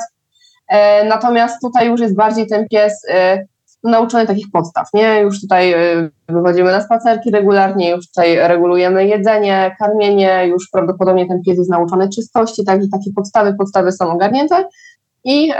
[0.67, 3.45] E, natomiast tutaj już jest bardziej ten pies e,
[3.83, 5.21] nauczony takich podstaw, nie?
[5.21, 11.41] Już tutaj e, wychodzimy na spacerki regularnie, już tutaj regulujemy jedzenie, karmienie, już prawdopodobnie ten
[11.41, 14.67] pies jest nauczony czystości, także takie podstawy, podstawy są ogarnięte
[15.25, 15.51] i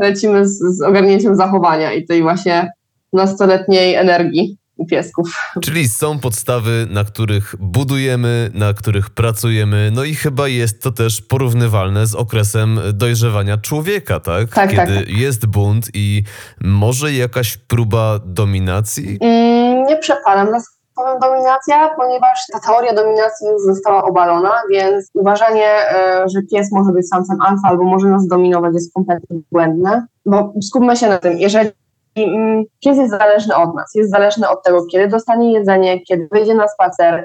[0.00, 2.72] lecimy z, z ogarnięciem zachowania i tej właśnie
[3.12, 5.28] nastoletniej energii u piesków.
[5.62, 11.22] Czyli są podstawy, na których budujemy, na których pracujemy, no i chyba jest to też
[11.22, 14.48] porównywalne z okresem dojrzewania człowieka, tak?
[14.48, 15.08] tak, tak Kiedy tak.
[15.08, 16.22] jest bunt i
[16.60, 19.18] może jakaś próba dominacji?
[19.20, 20.58] Mm, nie przepalam na
[20.94, 26.92] słowem dominacja, ponieważ ta teoria dominacji już została obalona, więc uważanie, e, że pies może
[26.92, 31.38] być samcem alfa albo może nas dominować jest kompletnie błędne, bo skupmy się na tym,
[31.38, 31.70] jeżeli
[32.16, 36.54] Mm, pies jest zależny od nas, jest zależny od tego, kiedy dostanie jedzenie, kiedy wyjdzie
[36.54, 37.24] na spacer, e,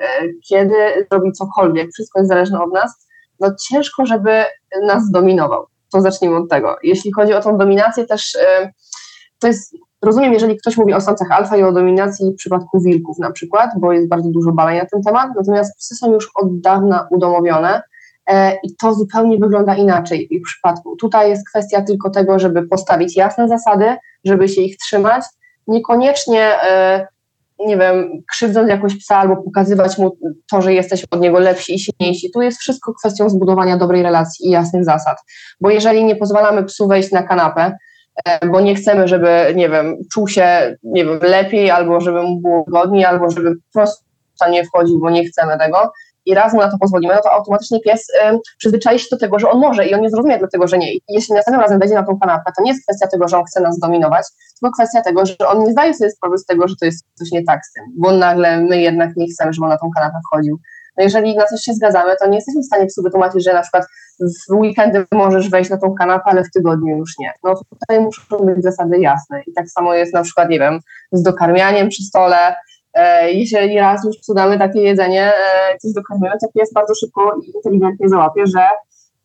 [0.49, 0.75] kiedy
[1.11, 3.07] zrobi cokolwiek, wszystko jest zależne od nas,
[3.39, 4.43] no ciężko, żeby
[4.87, 5.65] nas dominował.
[5.93, 6.75] To zacznijmy od tego.
[6.83, 8.71] Jeśli chodzi o tą dominację też, e,
[9.39, 13.19] to jest, rozumiem, jeżeli ktoś mówi o samcach alfa i o dominacji w przypadku wilków
[13.19, 16.59] na przykład, bo jest bardzo dużo badań na ten temat, natomiast psy są już od
[16.59, 17.81] dawna udomowione,
[18.63, 20.95] i to zupełnie wygląda inaczej w ich przypadku.
[20.95, 25.23] Tutaj jest kwestia tylko tego, żeby postawić jasne zasady, żeby się ich trzymać.
[25.67, 27.07] Niekoniecznie, e,
[27.59, 30.17] nie wiem, krzywdząc jakoś psa albo pokazywać mu
[30.51, 32.31] to, że jesteś od niego lepsi i silniejsi.
[32.31, 35.17] Tu jest wszystko kwestią zbudowania dobrej relacji i jasnych zasad.
[35.61, 37.77] Bo jeżeli nie pozwalamy psu wejść na kanapę,
[38.25, 42.41] e, bo nie chcemy, żeby, nie wiem, czuł się, nie wiem, lepiej, albo żeby mu
[42.41, 44.07] było godniej, albo żeby po prostu
[44.49, 45.91] nie wchodził, bo nie chcemy tego,
[46.27, 49.39] i raz mu na to pozwolimy, no to automatycznie pies y, przyzwyczai się do tego,
[49.39, 50.93] że on może i on nie zrozumie dlatego, że nie.
[50.93, 53.45] I jeśli następnym razem wejdzie na tą kanapę, to nie jest kwestia tego, że on
[53.45, 54.25] chce nas dominować,
[54.59, 57.31] tylko kwestia tego, że on nie zdaje sobie sprawy z tego, że to jest coś
[57.31, 60.17] nie tak z tym, bo nagle my jednak nie chcemy, żeby on na tą kanapę
[60.27, 60.59] wchodził.
[60.97, 63.61] No jeżeli na coś się zgadzamy, to nie jesteśmy w stanie psu wytłumaczyć, że na
[63.61, 63.85] przykład
[64.19, 67.31] w weekendy możesz wejść na tą kanapę, ale w tygodniu już nie.
[67.43, 69.41] No tutaj muszą być zasady jasne.
[69.47, 70.79] I tak samo jest na przykład, nie wiem,
[71.11, 72.55] z dokarmianiem przy stole,
[73.33, 78.09] jeżeli raz już sprzedamy takie jedzenie, e, coś dokarmimy, to pies bardzo szybko i inteligentnie
[78.09, 78.61] załapie, że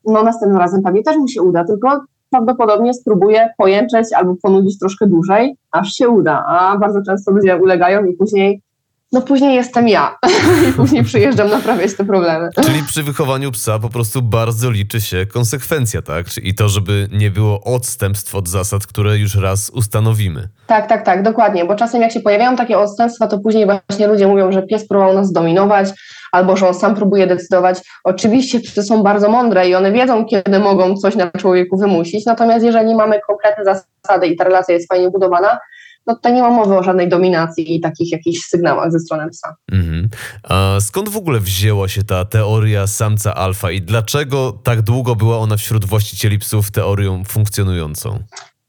[0.05, 5.07] no następnym razem pewnie też mu się uda, tylko prawdopodobnie spróbuje pojęczeć albo ponudzić troszkę
[5.07, 8.63] dłużej, aż się uda, a bardzo często ludzie ulegają i później
[9.12, 10.18] no później jestem ja
[10.68, 12.48] i później przyjeżdżam naprawiać te problemy.
[12.64, 16.27] Czyli przy wychowaniu psa po prostu bardzo liczy się konsekwencja, tak?
[16.42, 20.48] I to, żeby nie było odstępstw od zasad, które już raz ustanowimy.
[20.66, 24.27] Tak, tak, tak, dokładnie, bo czasem jak się pojawiają takie odstępstwa, to później właśnie ludzie
[24.27, 25.88] mówią, że pies próbował nas dominować,
[26.33, 27.79] albo że on sam próbuje decydować.
[28.05, 32.64] Oczywiście psy są bardzo mądre i one wiedzą, kiedy mogą coś na człowieku wymusić, natomiast
[32.64, 35.59] jeżeli mamy konkretne zasady i ta relacja jest fajnie budowana,
[36.07, 39.57] no tutaj nie ma mowy o żadnej dominacji i takich jakichś sygnałach ze strony psa.
[39.73, 40.09] Mhm.
[40.43, 45.38] A skąd w ogóle wzięła się ta teoria samca alfa i dlaczego tak długo była
[45.38, 48.19] ona wśród właścicieli psów teorią funkcjonującą?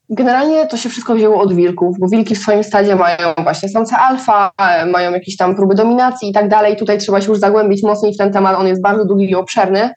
[0.10, 3.98] Generalnie to się wszystko wzięło od wilków, bo wilki w swoim stadzie mają właśnie samca
[4.00, 4.52] alfa,
[4.91, 6.76] mają jakieś tam próby dominacji i tak dalej.
[6.78, 9.93] Tutaj trzeba się już zagłębić mocniej w ten temat, on jest bardzo długi i obszerny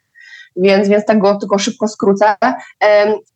[0.56, 2.34] więc, więc tak go tylko szybko skrócę.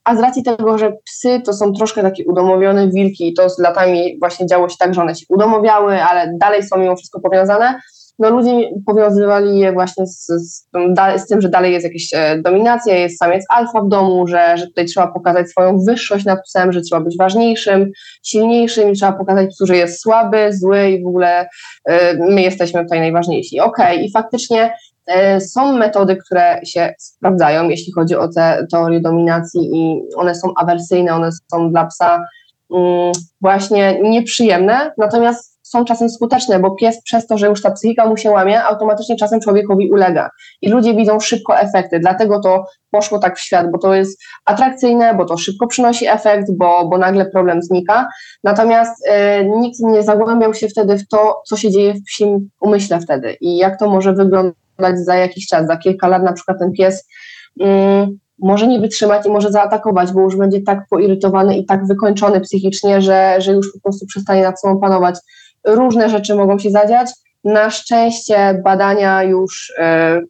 [0.04, 3.58] A z racji tego, że psy to są troszkę takie udomowione wilki i to z
[3.58, 7.80] latami właśnie działo się tak, że one się udomowiały, ale dalej są mimo wszystko powiązane,
[8.20, 10.66] no ludzie powiązywali je właśnie z, z,
[11.16, 14.66] z, tym, że dalej jest jakaś e, dominacja, jest samiec alfa w domu, że, że
[14.66, 17.90] tutaj trzeba pokazać swoją wyższość nad psem, że trzeba być ważniejszym,
[18.22, 21.48] silniejszym i trzeba pokazać psu, że jest słaby, zły i w ogóle
[21.88, 23.60] e, my jesteśmy tutaj najważniejsi.
[23.60, 24.04] Okej, okay.
[24.04, 24.72] i faktycznie
[25.40, 31.14] są metody, które się sprawdzają, jeśli chodzi o te teorie dominacji i one są awersyjne,
[31.14, 32.24] one są dla psa
[32.74, 38.06] mm, właśnie nieprzyjemne, natomiast są czasem skuteczne, bo pies przez to, że już ta psychika
[38.06, 40.30] mu się łamie, automatycznie czasem człowiekowi ulega.
[40.62, 45.14] I ludzie widzą szybko efekty, dlatego to poszło tak w świat, bo to jest atrakcyjne,
[45.14, 48.08] bo to szybko przynosi efekt, bo, bo nagle problem znika.
[48.44, 49.10] Natomiast y,
[49.44, 53.56] nikt nie zagłębiał się wtedy w to, co się dzieje w psim umyśle wtedy i
[53.56, 54.54] jak to może wyglądać
[54.94, 57.08] za jakiś czas, za kilka lat na przykład ten pies.
[57.60, 57.64] Y,
[58.38, 63.02] może nie wytrzymać i może zaatakować, bo już będzie tak poirytowany i tak wykończony psychicznie,
[63.02, 65.14] że, że już po prostu przestanie nad sobą panować
[65.66, 67.10] różne rzeczy mogą się zadziać.
[67.44, 69.82] Na szczęście badania już y,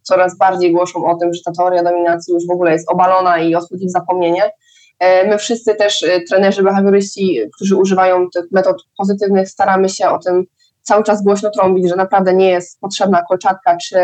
[0.02, 3.54] coraz bardziej głoszą o tym, że ta teoria dominacji już w ogóle jest obalona i
[3.54, 4.44] odchodzi zapomnienie.
[4.44, 10.18] Y, my wszyscy też, y, trenerzy, behawioryści, którzy używają tych metod pozytywnych, staramy się o
[10.18, 10.44] tym
[10.90, 13.96] cały czas głośno trąbić, że naprawdę nie jest potrzebna kolczatka czy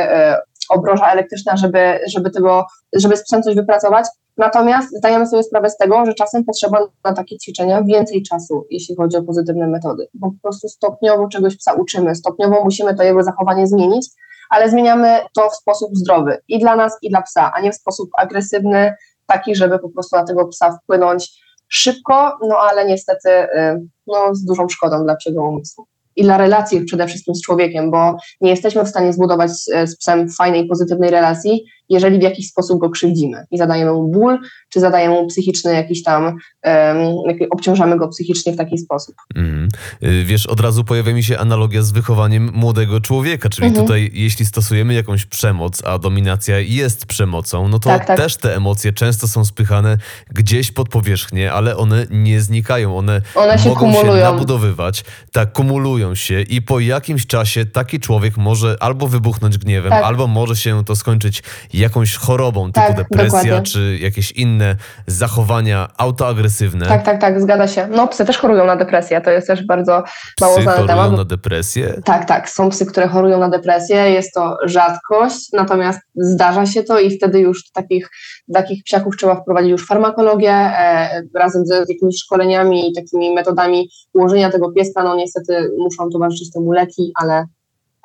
[0.68, 4.06] obroża elektryczna, żeby, żeby, tego, żeby psem coś wypracować.
[4.36, 8.96] Natomiast zdajemy sobie sprawę z tego, że czasem potrzeba na takie ćwiczenia więcej czasu, jeśli
[8.96, 13.22] chodzi o pozytywne metody, bo po prostu stopniowo czegoś psa uczymy, stopniowo musimy to jego
[13.22, 14.06] zachowanie zmienić,
[14.50, 17.76] ale zmieniamy to w sposób zdrowy i dla nas, i dla psa, a nie w
[17.76, 18.94] sposób agresywny,
[19.26, 23.48] taki, żeby po prostu na tego psa wpłynąć szybko, no ale niestety y,
[24.06, 28.16] no, z dużą szkodą dla psiego umysłu i dla relacji przede wszystkim z człowiekiem, bo
[28.40, 29.50] nie jesteśmy w stanie zbudować
[29.84, 34.38] z psem fajnej, pozytywnej relacji, jeżeli w jakiś sposób go krzywdzimy i zadajemy mu ból,
[34.68, 36.36] czy zadajemy mu psychiczny jakiś tam, um,
[37.50, 39.14] obciążamy go psychicznie w taki sposób.
[39.34, 39.68] Mm.
[40.24, 43.76] Wiesz, od razu pojawia mi się analogia z wychowaniem młodego człowieka, czyli -hmm.
[43.76, 48.16] tutaj jeśli stosujemy jakąś przemoc, a dominacja jest przemocą, no to tak, tak.
[48.16, 49.98] też te emocje często są spychane
[50.30, 54.16] gdzieś pod powierzchnię, ale one nie znikają, one, one się mogą kumulują.
[54.16, 59.90] się nabudowywać, tak, kumulują się i po jakimś czasie taki człowiek może albo wybuchnąć gniewem,
[59.90, 60.04] tak.
[60.04, 61.42] albo może się to skończyć
[61.76, 63.62] jakąś chorobą, typu tak, depresja, dokładnie.
[63.62, 66.86] czy jakieś inne zachowania autoagresywne.
[66.86, 67.88] Tak, tak, tak, zgadza się.
[67.90, 70.02] No psy też chorują na depresję, to jest też bardzo
[70.40, 72.00] mało psy znany chorują na depresję?
[72.04, 77.00] Tak, tak, są psy, które chorują na depresję, jest to rzadkość, natomiast zdarza się to
[77.00, 78.10] i wtedy już takich,
[78.54, 83.88] takich psiaków trzeba wprowadzić już farmakologię e, razem z, z jakimiś szkoleniami i takimi metodami
[84.14, 87.44] ułożenia tego pieska, no niestety muszą towarzyszyć temu leki, ale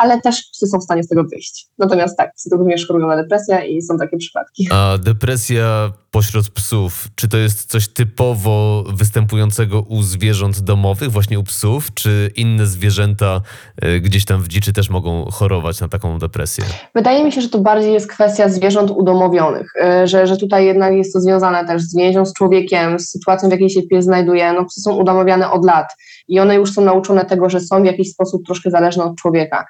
[0.01, 1.67] ale też psy są w stanie z tego wyjść.
[1.77, 4.67] Natomiast tak, psy również chorują na depresję i są takie przypadki.
[4.71, 11.43] A depresja pośród psów, czy to jest coś typowo występującego u zwierząt domowych, właśnie u
[11.43, 13.41] psów, czy inne zwierzęta
[13.81, 16.63] e, gdzieś tam w dziczy też mogą chorować na taką depresję?
[16.95, 20.93] Wydaje mi się, że to bardziej jest kwestia zwierząt udomowionych, e, że, że tutaj jednak
[20.93, 24.53] jest to związane też z więzią z człowiekiem, z sytuacją, w jakiej się pies znajduje.
[24.53, 25.87] No, psy są udomowiane od lat
[26.27, 29.65] i one już są nauczone tego, że są w jakiś sposób troszkę zależne od człowieka.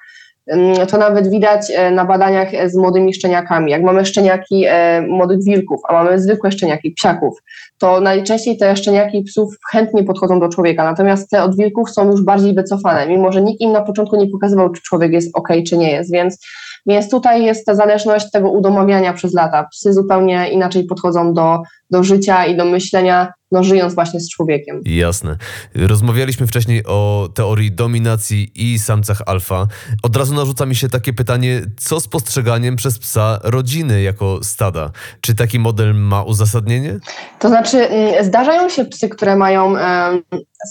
[0.88, 3.70] To nawet widać e, na badaniach e, z młodymi szczeniakami.
[3.70, 7.42] Jak mamy szczeniaki e, młodych wilków, a mamy zwykłe szczeniaki, psiaków,
[7.78, 12.22] to najczęściej te szczeniaki psów chętnie podchodzą do człowieka, natomiast te od wilków są już
[12.22, 15.76] bardziej wycofane, mimo że nikt im na początku nie pokazywał, czy człowiek jest ok, czy
[15.76, 16.46] nie jest, więc,
[16.86, 19.68] więc tutaj jest ta zależność tego udomowiania przez lata.
[19.70, 21.58] Psy zupełnie inaczej podchodzą do,
[21.92, 24.80] do życia i do myślenia no, żyjąc właśnie z człowiekiem.
[24.84, 25.36] Jasne.
[25.74, 29.66] Rozmawialiśmy wcześniej o teorii dominacji i samcach alfa.
[30.02, 34.90] Od razu narzuca mi się takie pytanie, co z postrzeganiem przez psa rodziny jako stada?
[35.20, 36.98] Czy taki model ma uzasadnienie?
[37.38, 39.74] To znaczy, mm, zdarzają się psy, które mają,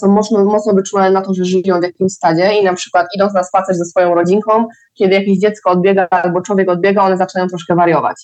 [0.00, 3.34] są mocno, mocno wyczulone na to, że żyją w jakimś stadzie i na przykład idąc
[3.34, 7.74] na spacer ze swoją rodzinką, kiedy jakieś dziecko odbiega albo człowiek odbiega, one zaczynają troszkę
[7.74, 8.16] wariować.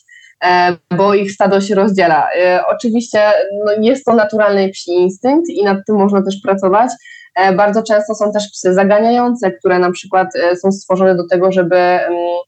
[0.44, 2.28] E, bo ich stado się rozdziela.
[2.36, 3.20] E, oczywiście
[3.64, 6.90] no, jest to naturalny psi instynkt i nad tym można też pracować.
[7.34, 10.28] E, bardzo często są też psy zaganiające, które na przykład
[10.62, 12.38] są stworzone do tego, żeby mm,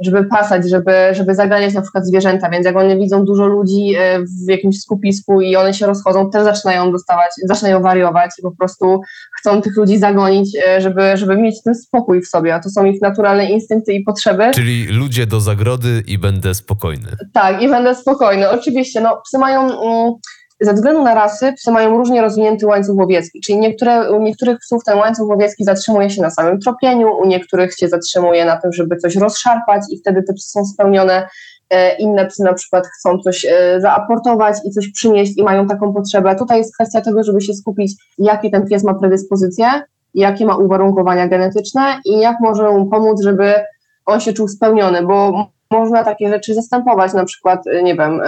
[0.00, 4.20] żeby pasać, żeby, żeby zaganiać na przykład zwierzęta, więc jak one widzą dużo ludzi e,
[4.20, 9.00] w jakimś skupisku i one się rozchodzą, też zaczynają dostawać, zaczynają wariować i po prostu
[9.40, 12.84] chcą tych ludzi zagonić, e, żeby, żeby mieć ten spokój w sobie, a to są
[12.84, 14.50] ich naturalne instynkty i potrzeby.
[14.54, 17.08] Czyli ludzie do zagrody i będę spokojny.
[17.32, 18.50] Tak, i będę spokojny.
[18.50, 19.60] Oczywiście, no psy mają...
[19.60, 20.14] Mm,
[20.60, 24.84] ze względu na rasy psy mają różnie rozwinięty łańcuch łowiecki, czyli niektóre, u niektórych psów
[24.84, 28.96] ten łańcuch łowiecki zatrzymuje się na samym tropieniu, u niektórych się zatrzymuje na tym, żeby
[28.96, 31.28] coś rozszarpać i wtedy te psy są spełnione.
[31.70, 35.92] E, inne psy na przykład chcą coś e, zaaportować i coś przynieść i mają taką
[35.92, 36.36] potrzebę.
[36.36, 39.66] Tutaj jest kwestia tego, żeby się skupić, jakie ten pies ma predyspozycje,
[40.14, 43.54] jakie ma uwarunkowania genetyczne i jak może mu pomóc, żeby
[44.06, 48.20] on się czuł spełniony, bo można takie rzeczy zastępować, na przykład, y, nie wiem,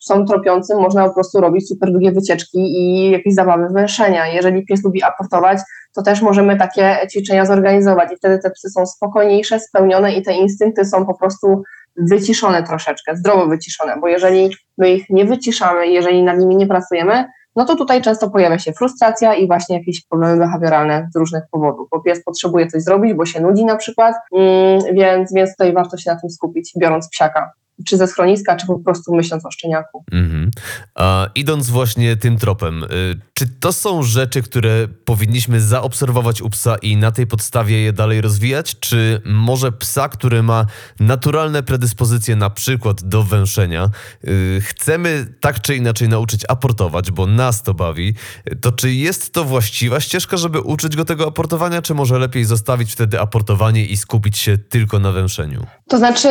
[0.00, 4.26] są tropiącym, można po prostu robić super długie wycieczki i jakieś zabawy węszenia.
[4.26, 5.58] Jeżeli pies lubi aportować,
[5.94, 10.34] to też możemy takie ćwiczenia zorganizować i wtedy te psy są spokojniejsze, spełnione i te
[10.34, 11.62] instynkty są po prostu
[11.96, 17.24] wyciszone troszeczkę, zdrowo wyciszone, bo jeżeli my ich nie wyciszamy, jeżeli nad nimi nie pracujemy,
[17.56, 21.88] no to tutaj często pojawia się frustracja i właśnie jakieś problemy behawioralne z różnych powodów,
[21.90, 25.96] bo pies potrzebuje coś zrobić, bo się nudzi na przykład, mm, więc, więc tutaj warto
[25.96, 27.52] się na tym skupić, biorąc psiaka
[27.86, 30.04] czy ze schroniska, czy po prostu myśląc o szczeniaku.
[30.12, 30.50] Mhm.
[30.94, 32.86] A idąc właśnie tym tropem, y,
[33.34, 38.20] czy to są rzeczy, które powinniśmy zaobserwować u psa i na tej podstawie je dalej
[38.20, 40.66] rozwijać, czy może psa, który ma
[41.00, 43.90] naturalne predyspozycje na przykład do węszenia,
[44.24, 48.14] y, chcemy tak czy inaczej nauczyć aportować, bo nas to bawi,
[48.60, 52.92] to czy jest to właściwa ścieżka, żeby uczyć go tego aportowania, czy może lepiej zostawić
[52.92, 55.66] wtedy aportowanie i skupić się tylko na węszeniu?
[55.88, 56.28] To znaczy,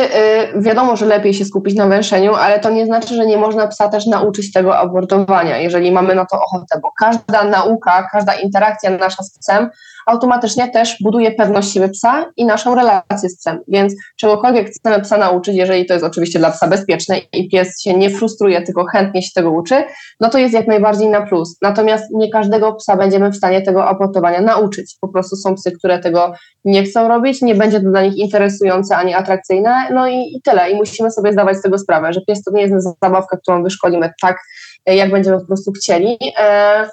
[0.54, 3.66] yy, wiadomo, że lepiej się skupić na węszeniu, ale to nie znaczy, że nie można
[3.66, 8.90] psa też nauczyć tego abortowania, jeżeli mamy na to ochotę, bo każda nauka, każda interakcja
[8.90, 9.70] nasza z psem
[10.10, 13.60] automatycznie też buduje pewność siebie psa i naszą relację z psem.
[13.68, 17.94] Więc czegokolwiek chcemy psa nauczyć, jeżeli to jest oczywiście dla psa bezpieczne i pies się
[17.94, 19.84] nie frustruje, tylko chętnie się tego uczy,
[20.20, 21.56] no to jest jak najbardziej na plus.
[21.62, 24.96] Natomiast nie każdego psa będziemy w stanie tego aportowania nauczyć.
[25.00, 26.32] Po prostu są psy, które tego
[26.64, 30.70] nie chcą robić, nie będzie to dla nich interesujące ani atrakcyjne, no i, i tyle.
[30.70, 34.10] I musimy sobie zdawać z tego sprawę, że pies to nie jest zabawka, którą wyszkolimy
[34.22, 34.36] tak,
[34.86, 36.18] jak będziemy po prostu chcieli.
[36.38, 36.88] E,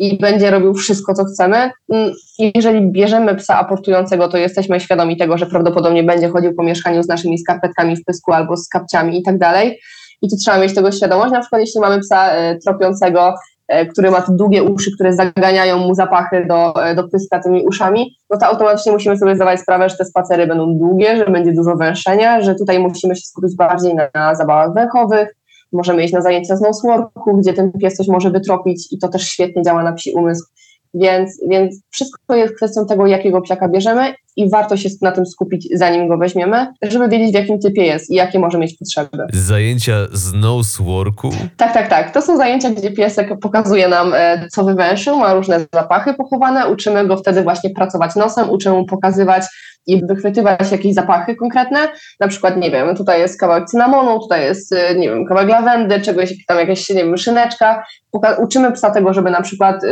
[0.00, 1.70] i będzie robił wszystko, co chcemy.
[1.92, 2.12] Mm,
[2.54, 7.08] jeżeli bierzemy psa aportującego, to jesteśmy świadomi tego, że prawdopodobnie będzie chodził po mieszkaniu z
[7.08, 9.80] naszymi skarpetkami w pysku albo z kapciami i tak dalej.
[10.22, 11.32] I tu trzeba mieć tego świadomość.
[11.32, 13.34] Na przykład, jeśli mamy psa e, tropiącego,
[13.68, 17.66] e, który ma te długie uszy, które zaganiają mu zapachy do, e, do pyska tymi
[17.66, 21.52] uszami, no to automatycznie musimy sobie zdawać sprawę, że te spacery będą długie, że będzie
[21.52, 25.28] dużo węszenia, że tutaj musimy się skupić bardziej na, na zabawach węchowych,
[25.72, 29.28] Możemy iść na zajęcia z noseworku, gdzie ten pies coś może wytropić i to też
[29.28, 30.44] świetnie działa na psi umysł.
[30.94, 35.68] Więc, więc wszystko jest kwestią tego, jakiego psiaka bierzemy i warto się na tym skupić,
[35.74, 39.26] zanim go weźmiemy, żeby wiedzieć, w jakim typie jest i jakie może mieć potrzeby.
[39.32, 41.30] Zajęcia z noseworku?
[41.56, 42.14] Tak, tak, tak.
[42.14, 47.06] To są zajęcia, gdzie piesek pokazuje nam, e, co wywęszył, ma różne zapachy pochowane, uczymy
[47.06, 49.44] go wtedy właśnie pracować nosem, uczymy mu pokazywać,
[49.86, 51.78] i wychwytywać jakieś zapachy konkretne,
[52.20, 56.00] na przykład, nie wiem, tutaj jest kawałek cynamonu, tutaj jest, y, nie wiem, kawałek lawendy,
[56.00, 57.84] czegoś, tam jakaś, nie wiem, szyneczka.
[58.42, 59.90] Uczymy psa tego, żeby na przykład yy,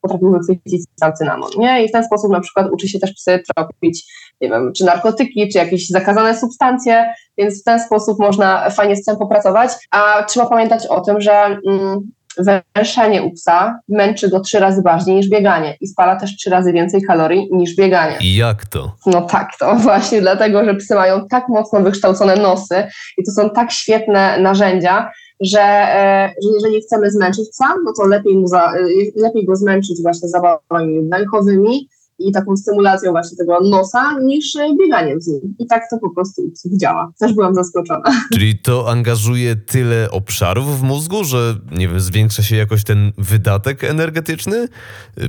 [0.00, 1.84] potrafił wychwycić sam cynamon, nie?
[1.84, 5.48] I w ten sposób na przykład uczy się też psy tropić, nie wiem, czy narkotyki,
[5.48, 7.04] czy jakieś zakazane substancje,
[7.38, 11.32] więc w ten sposób można fajnie z tym popracować, a trzeba pamiętać o tym, że
[11.68, 12.10] mm,
[12.76, 16.72] węszenie u psa męczy go trzy razy bardziej niż bieganie i spala też trzy razy
[16.72, 18.16] więcej kalorii niż bieganie.
[18.20, 18.92] Jak to?
[19.06, 22.84] No tak, to właśnie dlatego, że psy mają tak mocno wykształcone nosy
[23.18, 28.06] i to są tak świetne narzędzia, że, e, że jeżeli chcemy zmęczyć psa, no to
[28.06, 28.80] lepiej, mu za, e,
[29.16, 35.26] lepiej go zmęczyć właśnie zabawami węchowymi, i taką stymulacją właśnie tego nosa niż bieganiem z
[35.26, 35.54] nim.
[35.58, 36.42] I tak to po prostu
[36.80, 37.12] działa.
[37.20, 38.12] Też byłam zaskoczona.
[38.34, 43.84] Czyli to angażuje tyle obszarów w mózgu, że nie wiem, zwiększa się jakoś ten wydatek
[43.84, 44.68] energetyczny?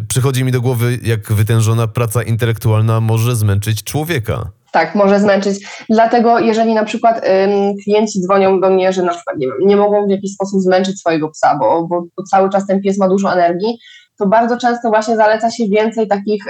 [0.08, 4.52] Przychodzi mi do głowy, jak wytężona praca intelektualna może zmęczyć człowieka.
[4.72, 5.84] Tak, może zmęczyć.
[5.90, 9.76] Dlatego, jeżeli na przykład ym, klienci dzwonią do mnie, że na przykład nie, wiem, nie
[9.76, 13.10] mogą w jakiś sposób zmęczyć swojego psa, bo, bo, bo cały czas ten pies ma
[13.10, 13.78] dużo energii,
[14.20, 16.46] to bardzo często właśnie zaleca się więcej takich,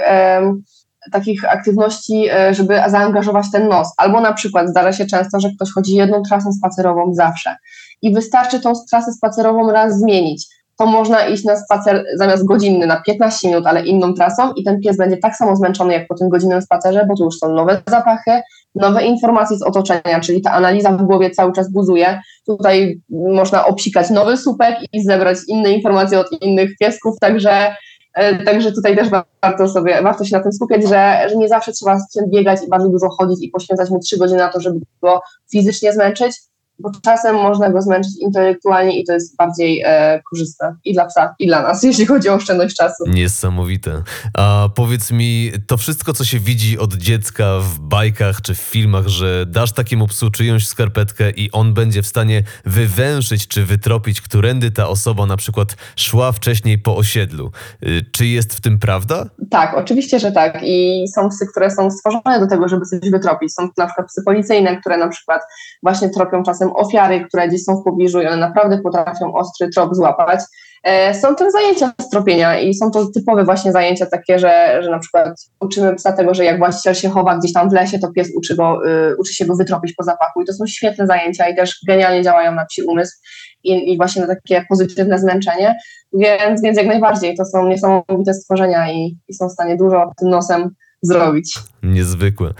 [1.12, 3.92] takich aktywności, e, żeby zaangażować ten nos.
[3.96, 7.56] Albo na przykład zdarza się często, że ktoś chodzi jedną trasą spacerową zawsze
[8.02, 10.46] i wystarczy tą trasę spacerową raz zmienić.
[10.76, 14.80] To można iść na spacer zamiast godzinny na 15 minut, ale inną trasą i ten
[14.80, 17.82] pies będzie tak samo zmęczony jak po tym godzinnym spacerze, bo tu już są nowe
[17.86, 18.42] zapachy,
[18.74, 22.20] nowe informacje z otoczenia, czyli ta analiza w głowie cały czas buzuje.
[22.46, 27.76] Tutaj można obsikać nowy słupek i zebrać inne informacje od innych piesków, także
[28.14, 29.08] e, Także tutaj też
[29.42, 32.88] warto sobie, warto się na tym skupiać, że, że nie zawsze trzeba biegać i bardzo
[32.88, 35.20] dużo chodzić i poświęcać mu trzy godziny na to, żeby go
[35.52, 36.36] fizycznie zmęczyć,
[36.78, 41.34] bo czasem można go zmęczyć intelektualnie i to jest bardziej e, korzystne i dla psa,
[41.38, 43.04] i dla nas, jeśli chodzi o oszczędność czasu.
[43.06, 44.02] Niesamowite.
[44.38, 49.06] A powiedz mi, to wszystko, co się widzi od dziecka w bajkach czy w filmach,
[49.06, 54.70] że dasz takiemu psu czyjąś skarpetkę i on będzie w stanie wywęszyć czy wytropić, którędy
[54.70, 57.50] ta osoba na przykład szła wcześniej po osiedlu.
[57.82, 59.24] Y, czy jest w tym prawda?
[59.50, 60.60] Tak, oczywiście, że tak.
[60.62, 63.54] I są psy, które są stworzone do tego, żeby coś wytropić.
[63.54, 65.42] Są na przykład psy policyjne, które na przykład
[65.82, 69.94] właśnie tropią czasem ofiary, które gdzieś są w pobliżu i one naprawdę potrafią ostry trop
[69.94, 70.40] złapać.
[70.84, 74.98] E, są to zajęcia stropienia i są to typowe właśnie zajęcia takie, że, że na
[74.98, 78.28] przykład uczymy psa tego, że jak właściciel się chowa gdzieś tam w lesie, to pies
[78.36, 80.42] uczy, go, y, uczy się go wytropić po zapachu.
[80.42, 83.16] I to są świetne zajęcia i też genialnie działają na psi umysł
[83.64, 85.76] i, i właśnie na takie pozytywne zmęczenie,
[86.12, 87.36] więc, więc jak najbardziej.
[87.36, 90.70] To są niesamowite stworzenia i, i są w stanie dużo tym nosem
[91.02, 91.58] zrobić.
[91.82, 92.54] Niezwykłe.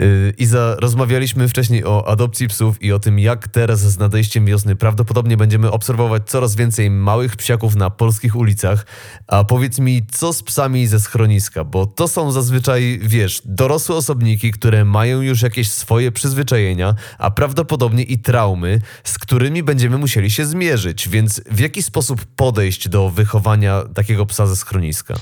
[0.00, 4.76] Y, Iza, rozmawialiśmy wcześniej o adopcji psów i o tym, jak teraz z nadejściem wiosny
[4.76, 8.86] prawdopodobnie będziemy obserwować coraz więcej małych psiaków na polskich ulicach.
[9.26, 11.64] A powiedz mi, co z psami ze schroniska?
[11.64, 18.02] Bo to są zazwyczaj, wiesz, dorosłe osobniki, które mają już jakieś swoje przyzwyczajenia, a prawdopodobnie
[18.02, 21.08] i traumy, z którymi będziemy musieli się zmierzyć.
[21.08, 25.14] Więc w jaki sposób podejść do wychowania takiego psa ze schroniska?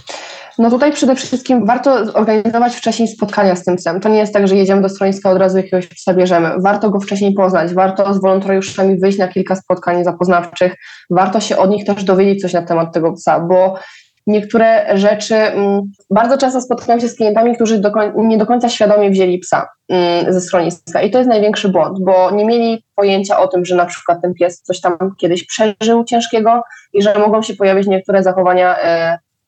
[0.58, 4.00] No tutaj przede wszystkim warto zorganizować wcześniej spotkania z tym psem.
[4.00, 6.50] To nie jest tak, że jedziemy do schroniska od razu jakiegoś psa bierzemy.
[6.58, 10.76] Warto go wcześniej poznać, warto z wolontariuszami wyjść na kilka spotkań zapoznawczych,
[11.10, 13.74] warto się od nich też dowiedzieć coś na temat tego psa, bo
[14.26, 19.10] niektóre rzeczy, mm, bardzo często spotykam się z klientami, którzy do nie do końca świadomie
[19.10, 23.48] wzięli psa mm, ze schroniska i to jest największy błąd, bo nie mieli pojęcia o
[23.48, 27.54] tym, że na przykład ten pies coś tam kiedyś przeżył ciężkiego i że mogą się
[27.54, 28.76] pojawić niektóre zachowania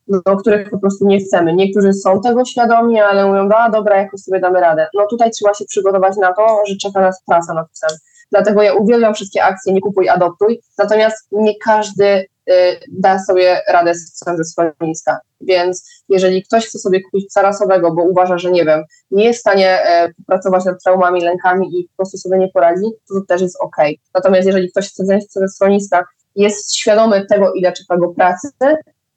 [0.08, 1.54] do których po prostu nie chcemy.
[1.54, 4.86] Niektórzy są tego świadomi, ale mówią, a dobra, jakoś sobie damy radę.
[4.94, 7.90] No tutaj trzeba się przygotować na to, że czeka nas praca nad psem.
[8.30, 12.54] Dlatego ja uwielbiam wszystkie akcje Nie kupuj, adoptuj, natomiast nie każdy y,
[12.92, 15.18] da sobie radę z psem ze schroniska.
[15.40, 19.38] Więc jeżeli ktoś chce sobie kupić psa rasowego, bo uważa, że nie wiem, nie jest
[19.38, 23.20] w stanie y, pracować nad traumami, lękami i po prostu sobie nie poradzi, to, to
[23.28, 23.76] też jest ok.
[24.14, 26.04] Natomiast jeżeli ktoś chce psa ze schroniska,
[26.36, 28.48] jest świadomy tego, ile czeka go pracy,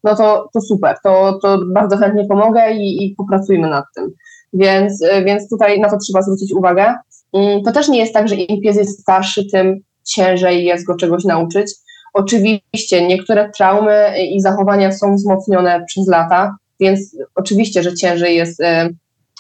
[0.04, 4.12] no to, to super, to, to bardzo chętnie pomogę i, i popracujmy nad tym.
[4.54, 6.96] Więc, y, więc tutaj na to trzeba zwrócić uwagę.
[7.34, 10.96] Mm, to też nie jest tak, że im pies jest starszy, tym ciężej jest go
[10.96, 11.72] czegoś nauczyć.
[12.14, 18.96] Oczywiście niektóre traumy i zachowania są wzmocnione przez lata, więc oczywiście, że ciężej jest y,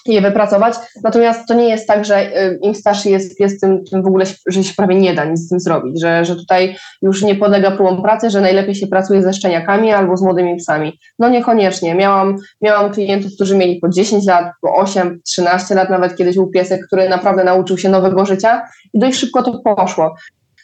[0.05, 0.73] je wypracować.
[1.03, 4.25] Natomiast to nie jest tak, że y, im starszy jest pies, tym, tym w ogóle
[4.47, 7.71] że się prawie nie da nic z tym zrobić, że, że tutaj już nie podlega
[7.71, 10.99] próbom pracy, że najlepiej się pracuje ze szczeniakami albo z młodymi psami.
[11.19, 11.95] No niekoniecznie.
[11.95, 16.47] Miałam, miałam klientów, którzy mieli po 10 lat, po 8, 13 lat nawet kiedyś był
[16.47, 18.61] piesek, który naprawdę nauczył się nowego życia
[18.93, 20.15] i dość szybko to poszło.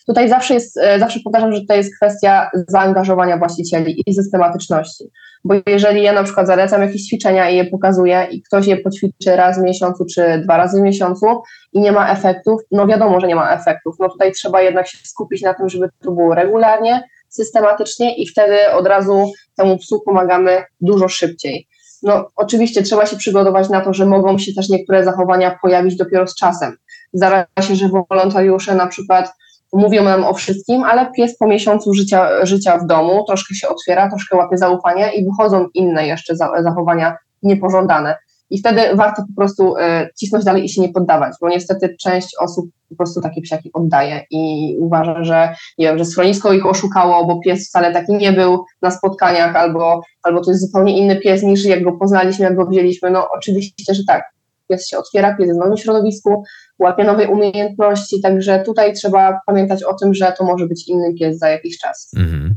[0.07, 5.05] Tutaj zawsze jest, e, zawsze powtarzam, że to jest kwestia zaangażowania właścicieli i systematyczności.
[5.43, 9.35] Bo jeżeli ja na przykład zalecam jakieś ćwiczenia i je pokazuję i ktoś je poćwiczy
[9.35, 11.25] raz w miesiącu czy dwa razy w miesiącu
[11.73, 13.95] i nie ma efektów, no wiadomo, że nie ma efektów.
[13.99, 18.71] No tutaj trzeba jednak się skupić na tym, żeby to było regularnie, systematycznie i wtedy
[18.71, 21.67] od razu temu psu pomagamy dużo szybciej.
[22.03, 26.27] No oczywiście trzeba się przygotować na to, że mogą się też niektóre zachowania pojawić dopiero
[26.27, 26.77] z czasem.
[27.13, 29.33] Zdarza się, że wolontariusze na przykład
[29.75, 34.09] mówią nam o wszystkim, ale pies po miesiącu życia, życia w domu troszkę się otwiera,
[34.09, 38.17] troszkę łapie zaufanie i wychodzą inne jeszcze zachowania niepożądane.
[38.49, 42.27] I wtedy warto po prostu e, cisnąć dalej i się nie poddawać, bo niestety część
[42.39, 47.25] osób po prostu takie psiaki oddaje i uważa, że nie wiem, że schronisko ich oszukało,
[47.25, 51.43] bo pies wcale taki nie był na spotkaniach, albo, albo to jest zupełnie inny pies
[51.43, 53.11] niż jak go poznaliśmy, jak go wzięliśmy.
[53.11, 54.34] No oczywiście, że tak.
[54.69, 56.43] Pies się otwiera, pies jest w nowym środowisku,
[56.79, 61.37] łapie nowe umiejętności, także tutaj trzeba pamiętać o tym, że to może być inny pies
[61.37, 62.11] za jakiś czas.
[62.17, 62.55] Mhm.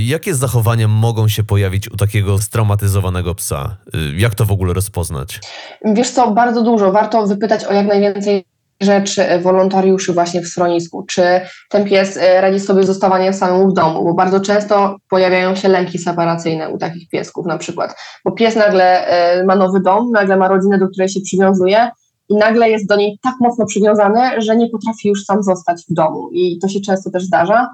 [0.00, 3.76] Jakie zachowania mogą się pojawić u takiego straumatyzowanego psa?
[3.94, 5.40] Y, jak to w ogóle rozpoznać?
[5.84, 6.92] Wiesz co, bardzo dużo.
[6.92, 8.44] Warto wypytać o jak najwięcej
[8.80, 11.22] rzeczy wolontariuszy właśnie w schronisku, czy
[11.68, 15.68] ten pies y, radzi sobie z zostawaniem samemu w domu, bo bardzo często pojawiają się
[15.68, 19.08] lęki separacyjne u takich piesków na przykład, bo pies nagle
[19.40, 21.90] y, ma nowy dom, nagle ma rodzinę, do której się przywiązuje,
[22.28, 25.94] i nagle jest do niej tak mocno przywiązany, że nie potrafi już sam zostać w
[25.94, 26.28] domu.
[26.32, 27.68] I to się często też zdarza.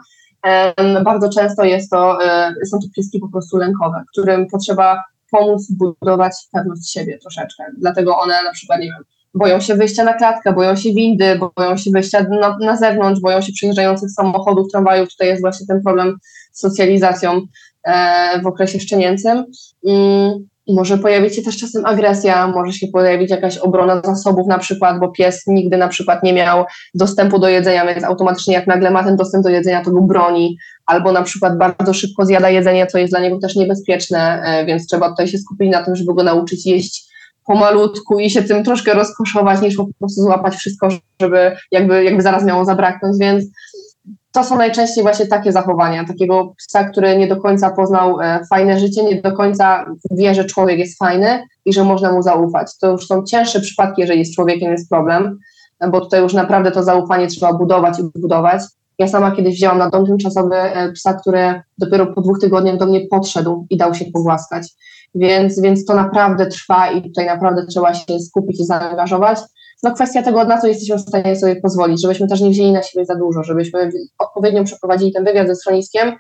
[1.05, 6.33] Bardzo często jest to, e, są to pieski po prostu lękowe, którym potrzeba pomóc budować
[6.53, 7.65] pewność siebie troszeczkę.
[7.79, 11.77] Dlatego one na przykład, nie wiem, boją się wyjścia na klatkę, boją się windy, boją
[11.77, 15.09] się wyjścia na, na zewnątrz, boją się przejeżdżających samochodów, tramwajów.
[15.09, 16.17] Tutaj jest właśnie ten problem
[16.53, 17.41] z socjalizacją
[17.85, 19.45] e, w okresie szczenięcym.
[19.87, 25.01] Mm, może pojawić się też czasem agresja, może się pojawić jakaś obrona zasobów na przykład,
[25.01, 26.65] bo pies nigdy na przykład nie miał
[26.95, 30.57] dostępu do jedzenia, więc automatycznie jak nagle ma ten dostęp do jedzenia, to go broni,
[30.87, 34.87] albo na przykład bardzo szybko zjada jedzenie, co jest dla niego też niebezpieczne, e, więc
[34.87, 37.14] trzeba tutaj się skupić na tym, żeby go nauczyć jeść
[37.47, 40.89] pomalutku i się tym troszkę rozkoszować, niż po prostu złapać wszystko,
[41.21, 43.45] żeby jakby, jakby zaraz miało zabraknąć, więc
[44.33, 48.81] to są najczęściej właśnie takie zachowania, takiego psa, który nie do końca poznał e, fajne
[48.81, 52.79] życie, nie do końca wie, że człowiek jest fajny i że można mu zaufać.
[52.79, 55.39] To już są cięższe przypadki, jeżeli z człowiekiem jest problem,
[55.91, 58.63] bo tutaj już naprawdę to zaufanie trzeba budować i budować.
[58.99, 62.87] Ja sama kiedyś wzięłam na dom tymczasowy e, psa, który dopiero po dwóch tygodniach do
[62.87, 64.69] mnie podszedł i dał się pogłaskać.
[65.15, 69.39] Więc, więc to naprawdę trwa i tutaj naprawdę trzeba się skupić i zaangażować.
[69.83, 72.83] No kwestia tego, na co jesteśmy w stanie sobie pozwolić, żebyśmy też nie wzięli na
[72.83, 76.13] siebie za dużo, żebyśmy odpowiednio przeprowadzili ten wywiad ze schroniskiem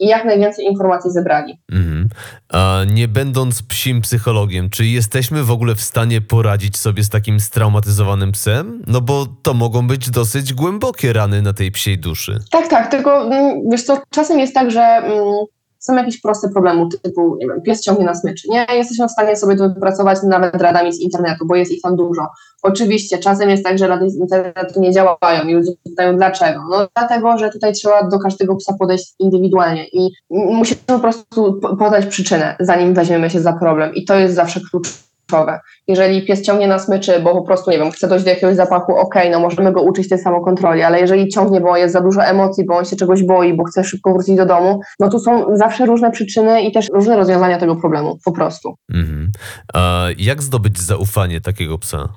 [0.00, 1.60] i jak najwięcej informacji zebrali.
[1.72, 2.08] Mhm.
[2.48, 7.40] A nie będąc psim psychologiem, czy jesteśmy w ogóle w stanie poradzić sobie z takim
[7.40, 8.82] straumatyzowanym psem?
[8.86, 12.38] No bo to mogą być dosyć głębokie rany na tej psiej duszy.
[12.50, 15.44] Tak, tak, tylko mm, wiesz co, czasem jest tak, że mm,
[15.80, 18.48] są jakieś proste problemy typu, nie wiem, pies ciągnie na smyczy.
[18.50, 21.96] Nie jesteśmy w stanie sobie to wypracować nawet radami z internetu, bo jest ich tam
[21.96, 22.26] dużo.
[22.62, 26.60] Oczywiście czasem jest tak, że rady z internetu nie działają i ludzie pytają dlaczego.
[26.70, 32.06] No dlatego, że tutaj trzeba do każdego psa podejść indywidualnie i musimy po prostu podać
[32.06, 35.09] przyczynę, zanim weźmiemy się za problem i to jest zawsze klucz
[35.88, 38.96] jeżeli pies ciągnie na smyczy, bo po prostu, nie wiem, chce dojść do jakiegoś zapachu,
[38.96, 42.64] ok, no możemy go uczyć tej samokontroli, ale jeżeli ciągnie, bo jest za dużo emocji,
[42.66, 45.86] bo on się czegoś boi, bo chce szybko wrócić do domu, no tu są zawsze
[45.86, 48.74] różne przyczyny i też różne rozwiązania tego problemu, po prostu.
[48.94, 49.30] Mhm.
[49.74, 52.08] A jak zdobyć zaufanie takiego psa?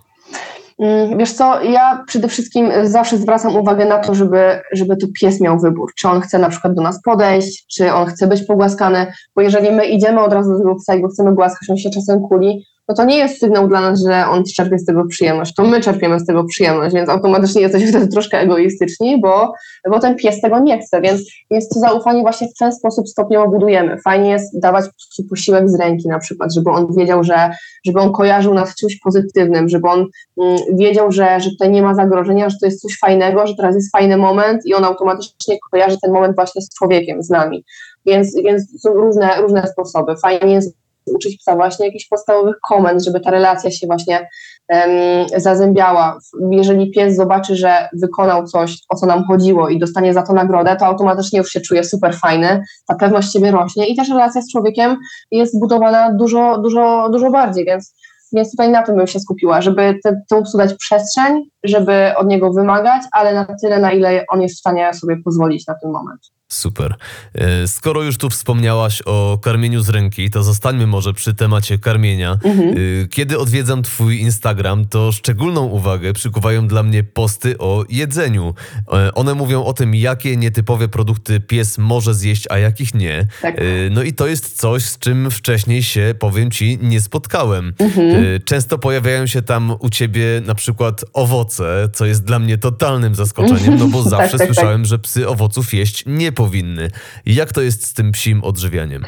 [0.80, 5.42] Mm, wiesz co, ja przede wszystkim zawsze zwracam uwagę na to, żeby, żeby tu pies
[5.42, 9.14] miał wybór, czy on chce na przykład do nas podejść, czy on chce być pogłaskany,
[9.36, 11.90] bo jeżeli my idziemy od razu do tego psa i go chcemy głaskać, on się
[11.90, 15.56] czasem kuli, no to nie jest sygnał dla nas, że on czerpie z tego przyjemność,
[15.56, 19.54] to my czerpiemy z tego przyjemność, więc automatycznie jesteśmy wtedy troszkę egoistyczni, bo,
[19.90, 21.22] bo ten pies tego nie chce, więc,
[21.52, 23.98] więc to zaufanie właśnie w ten sposób stopniowo budujemy.
[24.06, 24.86] Fajnie jest dawać
[25.30, 27.50] posiłek z ręki na przykład, żeby on wiedział, że
[27.86, 30.06] żeby on kojarzył nas czymś pozytywnym, żeby on
[30.42, 33.76] mm, wiedział, że, że tutaj nie ma zagrożenia, że to jest coś fajnego, że teraz
[33.76, 37.66] jest fajny moment i on automatycznie kojarzy ten moment właśnie z człowiekiem, z nami.
[38.06, 40.16] Więc, więc są różne, różne sposoby.
[40.22, 44.30] Fajnie jest uczyć psa właśnie jakichś podstawowych komend, żeby ta relacja się właśnie
[44.70, 46.20] um, zazębiała.
[46.52, 50.76] Jeżeli pies zobaczy, że wykonał coś, o co nam chodziło i dostanie za to nagrodę,
[50.76, 54.52] to automatycznie już się czuje super fajny, ta pewność siebie rośnie i też relacja z
[54.52, 54.98] człowiekiem
[55.32, 57.94] jest budowana dużo, dużo, dużo bardziej, więc
[58.34, 62.28] więc tutaj na tym bym się skupiła, żeby te, temu psu dać przestrzeń, żeby od
[62.28, 65.92] niego wymagać, ale na tyle, na ile on jest w stanie sobie pozwolić na ten
[65.92, 66.22] moment.
[66.54, 66.96] Super.
[67.34, 72.38] E, skoro już tu wspomniałaś o karmieniu z ręki, to zostańmy może przy temacie karmienia.
[72.44, 72.70] Mhm.
[72.70, 78.54] E, kiedy odwiedzam Twój Instagram, to szczególną uwagę przykuwają dla mnie posty o jedzeniu.
[78.94, 83.28] E, one mówią o tym, jakie nietypowe produkty pies może zjeść, a jakich nie.
[83.42, 83.56] Tak.
[83.92, 87.74] No i to jest coś, z czym wcześniej się, powiem Ci, nie spotkałem.
[87.80, 88.42] Mhm.
[88.46, 93.78] Często pojawiają się tam u Ciebie na przykład owoce, co jest dla mnie totalnym zaskoczeniem,
[93.80, 96.88] no bo tak, zawsze tak, tak, słyszałem, że psy owoców jeść nie powinny powinny.
[97.26, 99.04] Jak to jest z tym psim odżywianiem?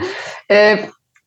[0.52, 0.78] E,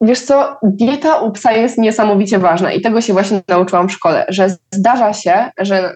[0.01, 4.27] wiesz co, dieta u psa jest niesamowicie ważna i tego się właśnie nauczyłam w szkole,
[4.29, 5.95] że zdarza się, że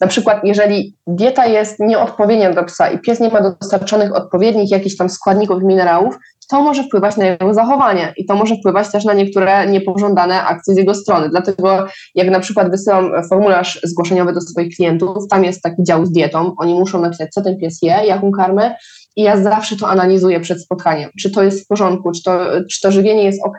[0.00, 4.96] na przykład jeżeli dieta jest nieodpowiednia do psa i pies nie ma dostarczonych odpowiednich jakichś
[4.96, 6.18] tam składników minerałów,
[6.50, 10.74] to może wpływać na jego zachowanie i to może wpływać też na niektóre niepożądane akcje
[10.74, 11.28] z jego strony.
[11.28, 16.12] Dlatego jak na przykład wysyłam formularz zgłoszeniowy do swoich klientów, tam jest taki dział z
[16.12, 18.74] dietą, oni muszą napisać, co ten pies je, jaką karmę
[19.16, 22.40] i ja zawsze to analizuję przed spotkaniem, czy to jest w porządku, czy to,
[22.70, 23.58] czy to żywienie jest ok.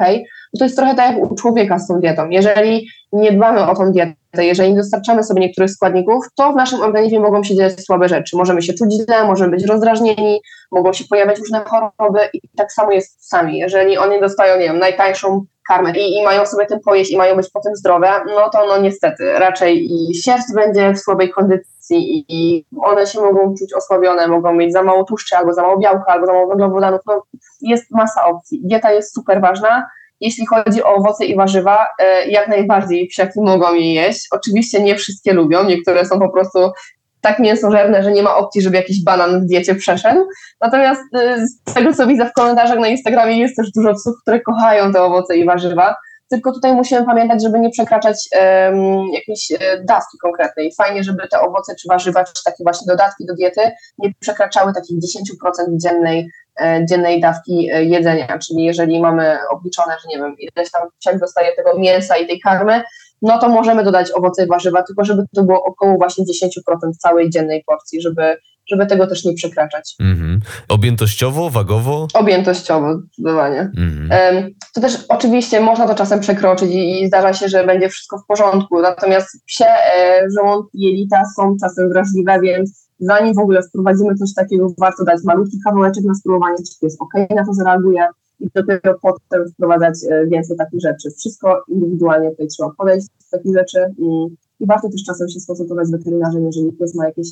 [0.60, 2.30] To jest trochę tak jak u człowieka z tą dietą.
[2.30, 6.82] Jeżeli nie dbamy o tą dietę, jeżeli nie dostarczamy sobie niektórych składników, to w naszym
[6.82, 8.38] organizmie mogą się dziać słabe rzeczy.
[8.38, 10.41] Możemy się czuć źle, możemy być rozdrażnieni,
[10.72, 13.60] mogą się pojawiać różne choroby i tak samo jest z psami.
[13.60, 17.36] Jeżeli oni dostają, nie wiem, najtańszą karmę i, i mają sobie tym pojeść i mają
[17.36, 22.66] być potem zdrowe, no to no niestety raczej i sierść będzie w słabej kondycji i,
[22.82, 26.26] one się mogą czuć osłabione, mogą mieć za mało tłuszczy, albo za mało białka, albo
[26.26, 27.24] za mało węglowodanów, no
[27.62, 28.62] jest masa opcji.
[28.64, 29.88] Dieta jest super ważna,
[30.20, 34.28] jeśli chodzi o owoce i warzywa, e, jak najbardziej psiaki mogą je jeść.
[34.32, 36.60] Oczywiście nie wszystkie lubią, niektóre są po prostu
[37.22, 40.28] tak mięsożerne, że nie ma opcji, żeby jakiś banan w diecie przeszedł.
[40.62, 44.42] Natomiast y, z tego, co widzę w komentarzach na Instagramie, jest też dużo psów, które
[44.42, 45.96] kochają te owoce i warzywa.
[46.34, 50.72] Tylko tutaj musimy pamiętać, żeby nie przekraczać um, jakiejś e, dawki konkretnej.
[50.78, 53.62] Fajnie, żeby te owoce czy warzywa, czy takie właśnie dodatki do diety
[53.98, 56.30] nie przekraczały takich 10% dziennej,
[56.62, 58.40] e, dziennej dawki e, jedzenia.
[58.40, 62.40] Czyli jeżeli mamy obliczone, że nie wiem, ileś tam psiak dostaje tego mięsa i tej
[62.40, 62.84] karmy,
[63.22, 67.30] no to możemy dodać owoce i warzywa, tylko żeby to było około właśnie 10% całej
[67.30, 69.95] dziennej porcji, żeby, żeby tego też nie przekraczać.
[70.01, 70.38] Mm-hmm.
[70.70, 72.07] Objętościowo, wagowo?
[72.14, 73.72] Objętościowo, zdecydowanie.
[73.78, 74.47] Mm-hmm.
[74.76, 78.82] To też oczywiście można to czasem przekroczyć i, zdarza się, że będzie wszystko w porządku,
[78.82, 84.68] natomiast psie e, żołądki jelita są czasem wrażliwe, więc zanim w ogóle wprowadzimy coś takiego,
[84.80, 88.07] warto dać malutki kawałeczek na spróbowanie, czy jest ok, na to zareaguje,
[88.39, 91.09] i dopiero potem wprowadzać e, więcej takich rzeczy.
[91.18, 94.26] Wszystko indywidualnie tutaj trzeba podejść do takich rzeczy i,
[94.59, 97.28] i warto też czasem się skonsultować z weterynarzem, jeżeli pies ma jakieś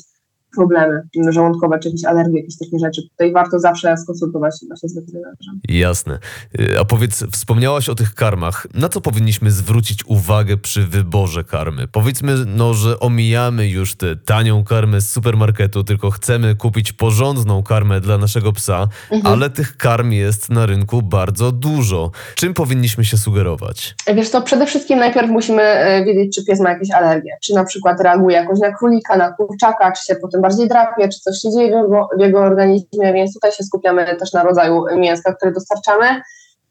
[0.56, 3.02] problemy żołądkowe, czy jakieś alergie, jakieś takie rzeczy.
[3.02, 5.60] Tutaj warto zawsze skonsultować się z weterynarzem.
[5.68, 6.18] Jasne.
[6.60, 8.66] Y, a powiedz, wspomniałaś o tych karmach.
[8.74, 11.88] Na co powinniśmy zwrócić uwagę przy wyborze karmy?
[11.88, 18.00] Powiedzmy, no, że omijamy już tę tanią karmę z supermarketu, tylko chcemy kupić porządną karmę
[18.00, 19.34] dla naszego psa, mhm.
[19.34, 22.10] ale tych karm jest na rynku bardzo dużo.
[22.34, 23.94] Czym powinniśmy się sugerować?
[24.14, 27.36] Wiesz co, przede wszystkim najpierw musimy e, wiedzieć, czy pies ma jakieś alergie.
[27.42, 31.20] Czy na przykład reaguje jakoś na królika, na kurczaka, czy się potem bardziej drapie, czy
[31.20, 31.84] coś się dzieje
[32.16, 36.22] w jego, organizmie, więc tutaj się skupiamy też na rodzaju mięska, które dostarczamy.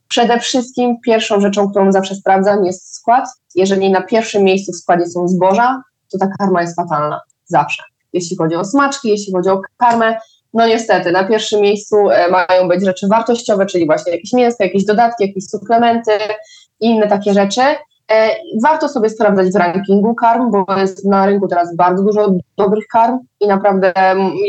[0.07, 3.26] Przede wszystkim pierwszą rzeczą, którą zawsze sprawdzam jest skład.
[3.55, 7.22] Jeżeli na pierwszym miejscu w składzie są zboża, to ta karma jest fatalna.
[7.45, 7.84] Zawsze.
[8.13, 10.17] Jeśli chodzi o smaczki, jeśli chodzi o karmę,
[10.53, 14.86] no niestety, na pierwszym miejscu e, mają być rzeczy wartościowe, czyli właśnie jakieś mięsko, jakieś
[14.86, 16.11] dodatki, jakieś suplementy,
[16.80, 17.61] inne takie rzeczy.
[18.12, 22.88] E, warto sobie sprawdzać w rankingu karm, bo jest na rynku teraz bardzo dużo dobrych
[22.88, 23.93] karm i naprawdę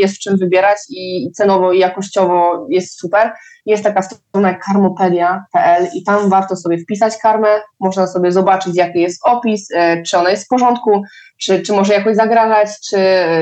[0.00, 3.32] jest w czym wybierać i cenowo i jakościowo jest super.
[3.66, 7.48] Jest taka strona jak karmopedia.pl i tam warto sobie wpisać karmę,
[7.80, 11.02] można sobie zobaczyć jaki jest opis, e, czy ona jest w porządku,
[11.38, 12.96] czy, czy może jakoś zagrażać, czy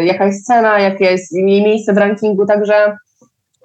[0.05, 2.97] jaka jest cena, jakie jest jej miejsce w rankingu, także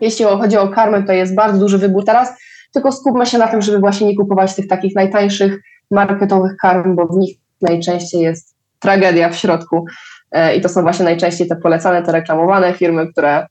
[0.02, 2.34] jeśli chodzi o karmę, to jest bardzo duży wybór teraz,
[2.74, 5.60] tylko skupmy się na tym, żeby właśnie nie kupować tych takich najtańszych
[5.92, 9.86] marketowych karm, bo w nich najczęściej jest tragedia w środku
[10.32, 13.48] e, i to są właśnie najczęściej te polecane, te reklamowane firmy, które,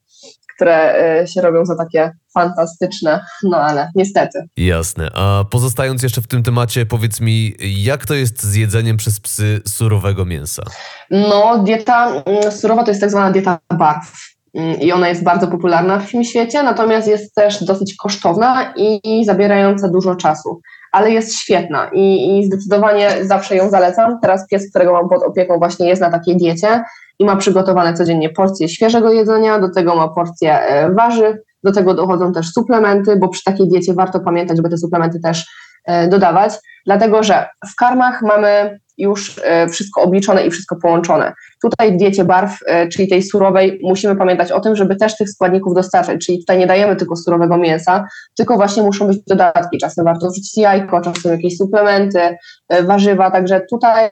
[0.54, 4.38] które e, się robią za takie fantastyczne, no ale niestety.
[4.56, 5.10] Jasne.
[5.14, 9.60] A pozostając jeszcze w tym temacie, powiedz mi, jak to jest z jedzeniem przez psy
[9.68, 10.62] surowego mięsa?
[11.10, 14.12] No, dieta mm, surowa to jest tak zwana dieta barw
[14.54, 18.74] mm, i ona jest bardzo popularna w tym świecie, natomiast jest też dosyć kosztowna
[19.04, 20.60] i zabierająca dużo czasu
[20.94, 24.18] ale jest świetna i, i zdecydowanie zawsze ją zalecam.
[24.22, 26.84] Teraz pies, którego mam pod opieką, właśnie jest na takiej diecie
[27.18, 31.94] i ma przygotowane codziennie porcje świeżego jedzenia, do tego ma porcje e, warzyw, do tego
[31.94, 35.46] dochodzą też suplementy, bo przy takiej diecie warto pamiętać, żeby te suplementy też
[35.86, 36.52] e, dodawać,
[36.86, 41.32] dlatego że w karmach mamy już e, wszystko obliczone i wszystko połączone.
[41.62, 45.30] Tutaj w diecie barw, e, czyli tej surowej, musimy pamiętać o tym, żeby też tych
[45.30, 48.04] składników dostarczać, czyli tutaj nie dajemy tylko surowego mięsa,
[48.36, 49.78] tylko właśnie muszą być dodatki.
[49.78, 52.20] Czasem warto wrzucić jajko, czasem jakieś suplementy,
[52.68, 54.10] e, warzywa, także tutaj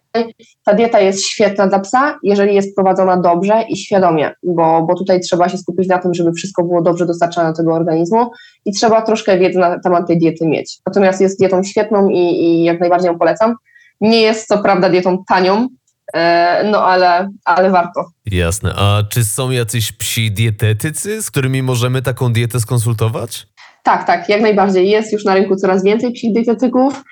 [0.64, 5.20] ta dieta jest świetna dla psa, jeżeli jest prowadzona dobrze i świadomie, bo, bo tutaj
[5.20, 8.30] trzeba się skupić na tym, żeby wszystko było dobrze dostarczane do tego organizmu
[8.64, 10.78] i trzeba troszkę wiedzy na temat tej diety mieć.
[10.86, 13.54] Natomiast jest dietą świetną i, i jak najbardziej ją polecam.
[14.00, 15.68] Nie jest co prawda dietą tanią,
[16.14, 18.04] e, no ale, ale warto.
[18.26, 18.74] Jasne.
[18.76, 23.46] A czy są jacyś psi dietetycy, z którymi możemy taką dietę skonsultować?
[23.82, 24.90] Tak, tak, jak najbardziej.
[24.90, 27.02] Jest już na rynku coraz więcej psich dietetyków,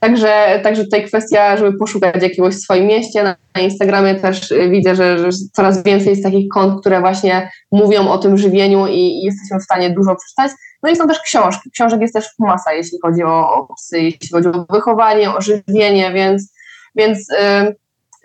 [0.00, 3.22] także, także tutaj kwestia, żeby poszukać jakiegoś w swoim mieście.
[3.54, 8.18] Na Instagramie też widzę, że, że coraz więcej jest takich kont, które właśnie mówią o
[8.18, 10.58] tym żywieniu i, i jesteśmy w stanie dużo przeczytać.
[10.82, 11.70] No i są też książki.
[11.70, 16.52] Książek jest też masa, jeśli chodzi o psy, jeśli chodzi o wychowanie, o żywienie, więc,
[16.96, 17.76] więc yy,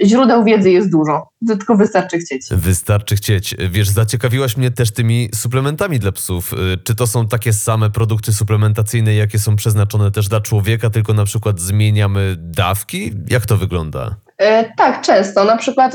[0.04, 2.48] źródeł wiedzy jest dużo, tylko wystarczy chcieć.
[2.52, 3.56] Wystarczy chcieć.
[3.70, 6.54] Wiesz, zaciekawiłaś mnie też tymi suplementami dla psów.
[6.54, 11.14] Y, czy to są takie same produkty suplementacyjne, jakie są przeznaczone też dla człowieka, tylko
[11.14, 13.14] na przykład zmieniamy dawki?
[13.30, 14.16] Jak to wygląda?
[14.38, 15.44] E, tak, często.
[15.44, 15.94] Na przykład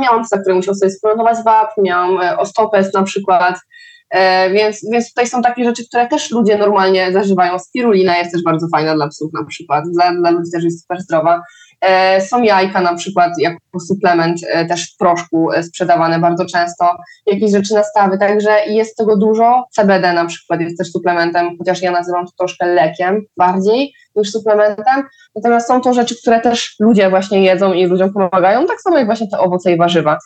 [0.00, 3.60] miałam psa, który musiał sobie suplementować wapń, miałam e, ostopes na przykład,
[4.52, 7.58] więc, więc tutaj są takie rzeczy, które też ludzie normalnie zażywają.
[7.58, 11.00] Spirulina jest też bardzo fajna dla psów na przykład, dla, dla ludzi też jest super
[11.00, 11.42] zdrowa.
[11.80, 16.96] E, są jajka na przykład jako suplement e, też w proszku sprzedawane bardzo często,
[17.26, 19.64] jakieś rzeczy nastawy, także jest tego dużo.
[19.70, 25.02] CBD na przykład jest też suplementem, chociaż ja nazywam to troszkę lekiem bardziej niż suplementem.
[25.34, 29.06] Natomiast są to rzeczy, które też ludzie właśnie jedzą i ludziom pomagają, tak samo jak
[29.06, 30.18] właśnie te owoce i warzywa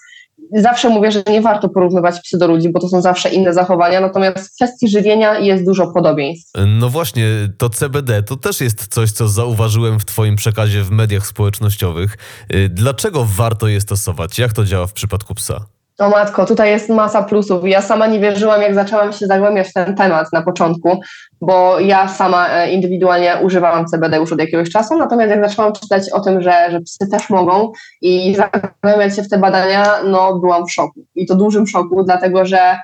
[0.53, 4.01] zawsze mówię, że nie warto porównywać psy do ludzi, bo to są zawsze inne zachowania,
[4.01, 6.53] natomiast w kwestii żywienia jest dużo podobieństw.
[6.67, 7.25] No właśnie,
[7.59, 12.17] to CBD to też jest coś, co zauważyłem w Twoim przekazie w mediach społecznościowych.
[12.55, 14.39] Y, dlaczego warto je stosować?
[14.39, 15.78] Jak to działa w przypadku psa?
[15.99, 17.69] O matko, tutaj jest masa plusów.
[17.69, 21.01] Ja sama nie wierzyłam, jak zaczęłam się zagłębiać w ten temat na początku,
[21.41, 26.13] bo ja sama e, indywidualnie używałam CBD już od jakiegoś czasu, natomiast jak zaczęłam czytać
[26.13, 30.67] o tym, że, że psy też mogą i zagłębiać się w te badania, no byłam
[30.67, 31.01] w szoku.
[31.15, 32.79] I to dużym szoku, dlatego że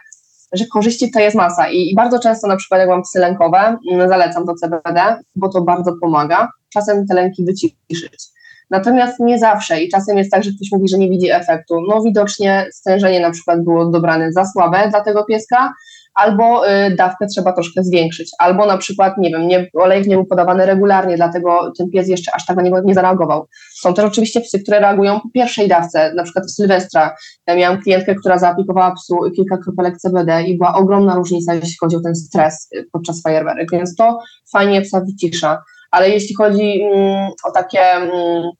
[0.52, 3.76] że korzyści to jest masa I, i bardzo często na przykład jak mam psy lękowe,
[3.92, 6.48] mm, zalecam to CBD, bo to bardzo pomaga.
[6.72, 8.33] Czasem te lęki wyciszyć.
[8.70, 11.74] Natomiast nie zawsze i czasem jest tak, że ktoś mówi, że nie widzi efektu.
[11.88, 15.72] No widocznie stężenie na przykład było dobrane za słabe dla tego pieska,
[16.14, 20.26] albo y, dawkę trzeba troszkę zwiększyć, albo na przykład, nie wiem, nie, olejek nie był
[20.26, 23.46] podawany regularnie, dlatego ten pies jeszcze aż tak na niego nie zareagował.
[23.80, 27.14] Są też oczywiście psy, które reagują po pierwszej dawce, na przykład w Sylwestra.
[27.46, 31.96] Ja miałam klientkę, która zaaplikowała psu kilka kropelek CBD i była ogromna różnica, jeśli chodzi
[31.96, 34.18] o ten stres y, podczas fajerwerek, więc to
[34.52, 35.62] fajnie psa wycisza.
[35.94, 38.50] Ale jeśli chodzi mm, o takie mm,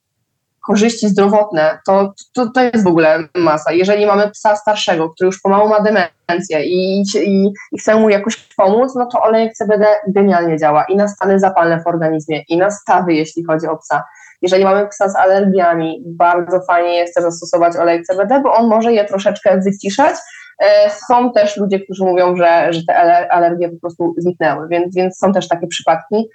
[0.66, 3.72] korzyści zdrowotne, to, to, to jest w ogóle masa.
[3.72, 8.36] Jeżeli mamy psa starszego, który już pomału ma demencję i, i, i chce mu jakoś
[8.56, 12.70] pomóc, no to olejek CBD genialnie działa i na stany zapalne w organizmie, i na
[12.70, 14.04] stawy, jeśli chodzi o psa.
[14.42, 19.04] Jeżeli mamy psa z alergiami, bardzo fajnie jest zastosować olejek CBD, bo on może je
[19.04, 20.14] troszeczkę wyciszać.
[20.58, 22.96] E, są też ludzie, którzy mówią, że, że te
[23.30, 26.28] alergie po prostu zniknęły, więc, więc są też takie przypadki.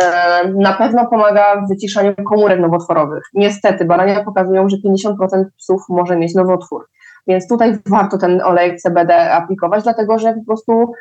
[0.00, 3.24] E, na pewno pomaga w wyciszaniu komórek nowotworowych.
[3.34, 6.88] Niestety badania pokazują, że 50% psów może mieć nowotwór.
[7.26, 10.92] Więc tutaj warto ten olej CBD aplikować, dlatego że po prostu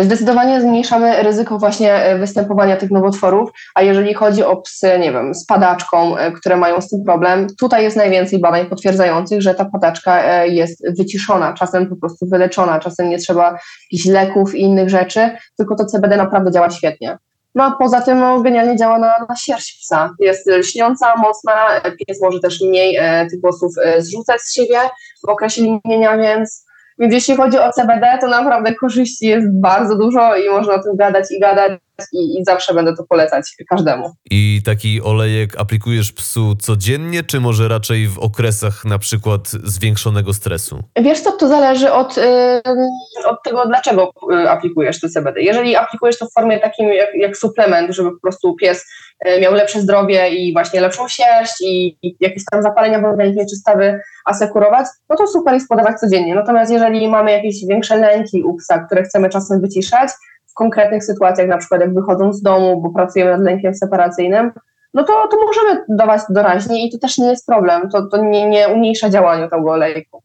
[0.00, 5.34] zdecydowanie zmniejszamy ryzyko właśnie e, występowania tych nowotworów, a jeżeli chodzi o psy, nie wiem,
[5.34, 9.64] z padaczką, e, które mają z tym problem, tutaj jest najwięcej badań potwierdzających, że ta
[9.64, 13.58] padaczka jest wyciszona, czasem po prostu wyleczona, czasem nie trzeba
[13.92, 17.18] jakichś leków i innych rzeczy, tylko to CBD naprawdę działa świetnie.
[17.54, 20.14] No a poza tym no, genialnie działa na, na sierść psa.
[20.18, 24.78] Jest lśniąca, mocna, pies może też mniej e, tych włosów e, zrzucać z siebie
[25.26, 26.66] w okresie linienia, więc
[26.98, 30.96] więc jeśli chodzi o CBD, to naprawdę korzyści jest bardzo dużo i można o tym
[30.96, 31.72] gadać i gadać
[32.12, 34.12] i, i, zawsze będę to polecać każdemu.
[34.30, 40.82] I taki olejek aplikujesz psu codziennie, czy może raczej w okresach na przykład zwiększonego stresu?
[41.02, 42.62] Wiesz co, to zależy od, yy,
[43.26, 45.40] od tego, dlaczego y, aplikujesz to CBD.
[45.40, 48.86] Jeżeli aplikujesz to w formie takim jak, jak suplement, żeby po prostu pies
[49.26, 53.46] y, miał lepsze zdrowie i właśnie lepszą sierść i, i jakieś tam zapalenia w organizmie
[53.46, 56.34] czy stawy asekurować, no to super jest podawać codziennie.
[56.34, 60.10] Natomiast jeżeli mamy jakieś większe lęki u psa, które chcemy czasem wyciszać,
[60.52, 64.52] w konkretnych sytuacjach, na przykład jak wychodząc z domu, bo pracujemy nad lękiem separacyjnym,
[64.94, 67.90] no to, to możemy dawać doraźnie i to też nie jest problem.
[67.90, 70.22] To, to nie, nie umniejsza działania tego olejku.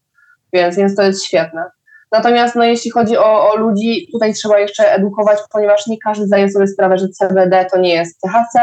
[0.52, 1.64] Więc, więc to jest świetne.
[2.12, 6.50] Natomiast no, jeśli chodzi o, o ludzi, tutaj trzeba jeszcze edukować, ponieważ nie każdy zdaje
[6.50, 8.60] sobie sprawę, że CBD to nie jest THC,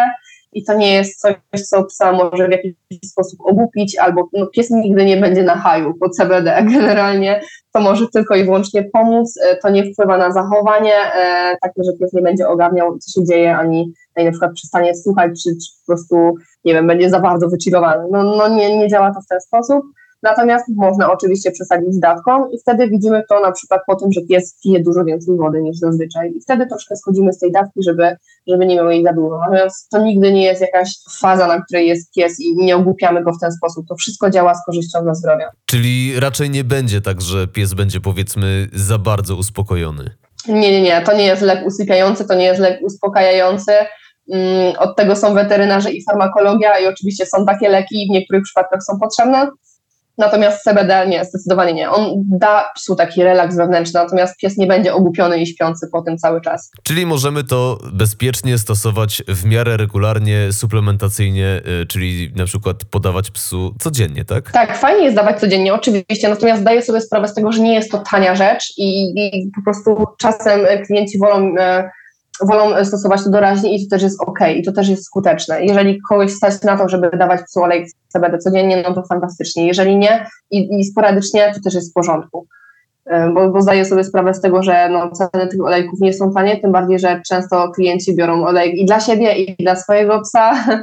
[0.54, 1.36] i to nie jest coś,
[1.70, 2.74] co psa może w jakiś
[3.06, 6.64] sposób ogłupić, albo no, pies nigdy nie będzie na haju po CBD.
[6.74, 7.42] Generalnie
[7.74, 11.92] to może tylko i wyłącznie pomóc, e, to nie wpływa na zachowanie, e, takie, że
[12.00, 15.72] pies nie będzie ogarniał, co się dzieje, ani, ani na przykład przestanie słuchać, czy, czy
[15.82, 16.36] po prostu,
[16.66, 18.08] nie wiem, będzie za bardzo wychillowany.
[18.12, 19.86] No, no nie, nie działa to w ten sposób.
[20.26, 24.22] Natomiast można oczywiście przesadzić z dawką i wtedy widzimy to na przykład po tym, że
[24.22, 28.16] pies pije dużo więcej wody niż zazwyczaj i wtedy troszkę schodzimy z tej dawki, żeby,
[28.48, 29.40] żeby nie miał jej za dużo.
[29.40, 33.34] Natomiast to nigdy nie jest jakaś faza, na której jest pies i nie ogłupiamy go
[33.34, 33.88] w ten sposób.
[33.88, 35.52] To wszystko działa z korzyścią dla zdrowia.
[35.66, 40.10] Czyli raczej nie będzie tak, że pies będzie powiedzmy za bardzo uspokojony.
[40.48, 41.02] Nie, nie, nie.
[41.02, 43.72] To nie jest lek usypiający, to nie jest lek uspokajający.
[44.34, 48.84] Mm, od tego są weterynarze i farmakologia i oczywiście są takie leki, w niektórych przypadkach
[48.84, 49.48] są potrzebne,
[50.18, 51.90] Natomiast CBD nie, zdecydowanie nie.
[51.90, 56.18] On da psu taki relaks wewnętrzny, natomiast pies nie będzie ogłupiony i śpiący po tym
[56.18, 56.72] cały czas.
[56.84, 63.76] Czyli możemy to bezpiecznie stosować w miarę regularnie, suplementacyjnie, y, czyli na przykład podawać psu
[63.80, 64.52] codziennie, tak?
[64.52, 67.92] Tak, fajnie jest dawać codziennie, oczywiście, natomiast zdaję sobie sprawę z tego, że nie jest
[67.92, 71.90] to tania rzecz i, i po prostu czasem klienci wolą e,
[72.42, 75.66] wolą stosować to doraźnie i to też jest ok, i to też jest skuteczne.
[75.66, 79.68] Jeżeli kogoś stać na to, żeby dawać psu olej CBD codziennie, no to fantastycznie.
[79.68, 82.48] Jeżeli nie i, i sporadycznie, to też jest w porządku.
[83.34, 86.62] Bo, bo zdaję sobie sprawę z tego, że no, ceny tych olejków nie są tanie,
[86.62, 90.54] tym bardziej, że często klienci biorą olejek i dla siebie, i dla swojego psa,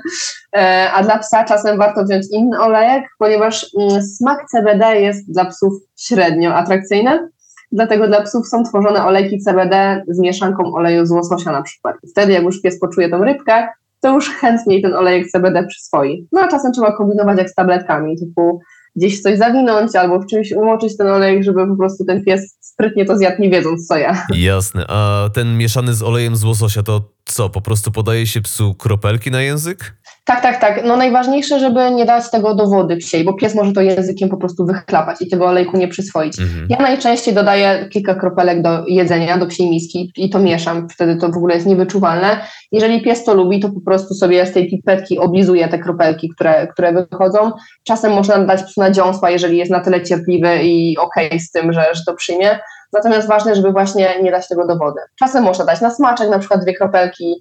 [0.56, 5.44] e, a dla psa czasem warto wziąć inny olejek, ponieważ mm, smak CBD jest dla
[5.44, 7.28] psów średnio atrakcyjny,
[7.72, 11.96] Dlatego dla psów są tworzone olejki CBD z mieszanką oleju z łososia na przykład.
[12.10, 13.68] Wtedy jak już pies poczuje tą rybkę,
[14.00, 16.26] to już chętniej ten olejek CBD przyswoi.
[16.32, 18.60] No a czasem trzeba kombinować jak z tabletkami, typu
[18.96, 23.04] gdzieś coś zawinąć albo w czymś umoczyć ten olejek, żeby po prostu ten pies sprytnie
[23.04, 24.26] to zjadł, nie wiedząc co ja.
[24.34, 24.84] Jasne.
[24.88, 27.48] A ten mieszany z olejem z łososia to co?
[27.48, 29.96] Po prostu podaje się psu kropelki na język?
[30.24, 30.84] Tak, tak, tak.
[30.84, 34.36] No najważniejsze, żeby nie dać tego do wody psiej, bo pies może to językiem po
[34.36, 36.40] prostu wychlapać i tego olejku nie przyswoić.
[36.40, 36.66] Mhm.
[36.70, 41.28] Ja najczęściej dodaję kilka kropelek do jedzenia, do psiej miski i to mieszam, wtedy to
[41.28, 42.40] w ogóle jest niewyczuwalne.
[42.72, 46.66] Jeżeli pies to lubi, to po prostu sobie z tej pipetki oblizuje te kropelki, które,
[46.66, 47.52] które wychodzą.
[47.84, 51.50] Czasem można dać psu na dziąsła, jeżeli jest na tyle cierpliwy i okej okay z
[51.50, 52.58] tym, że, że to przyjmie.
[52.92, 55.00] Natomiast ważne, żeby właśnie nie dać tego do wody.
[55.18, 57.34] Czasem można dać na smaczek, na przykład dwie kropelki,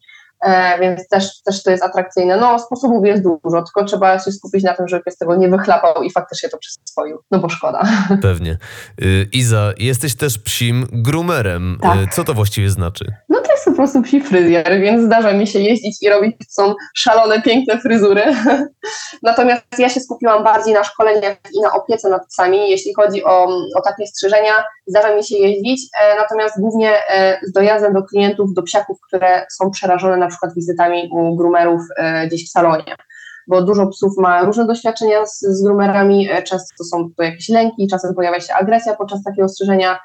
[0.79, 2.37] więc też, też to jest atrakcyjne.
[2.37, 6.03] No, sposobów jest dużo, tylko trzeba się skupić na tym, żeby pies tego nie wychlapał
[6.03, 7.83] i faktycznie to przyswoił, no bo szkoda.
[8.21, 8.57] Pewnie.
[9.01, 11.77] Y, Iza, jesteś też psim groomerem.
[11.81, 11.97] Tak.
[11.97, 13.05] Y, Co to właściwie znaczy?
[13.29, 16.75] No to jest po prostu psi fryzjer, więc zdarza mi się jeździć i robić są
[16.95, 18.23] szalone, piękne fryzury.
[19.23, 23.47] Natomiast ja się skupiłam bardziej na szkoleniach i na opiece nad psami, jeśli chodzi o,
[23.75, 24.53] o takie strzyżenia,
[24.91, 29.45] zdarza mi się jeździć, e, natomiast głównie e, z dojazdem do klientów, do psiaków, które
[29.51, 32.95] są przerażone na przykład wizytami u groomerów e, gdzieś w salonie.
[33.47, 37.87] Bo dużo psów ma różne doświadczenia z, z groomerami, często to są to jakieś lęki,
[37.87, 39.99] czasem pojawia się agresja podczas takiego strzyżenia,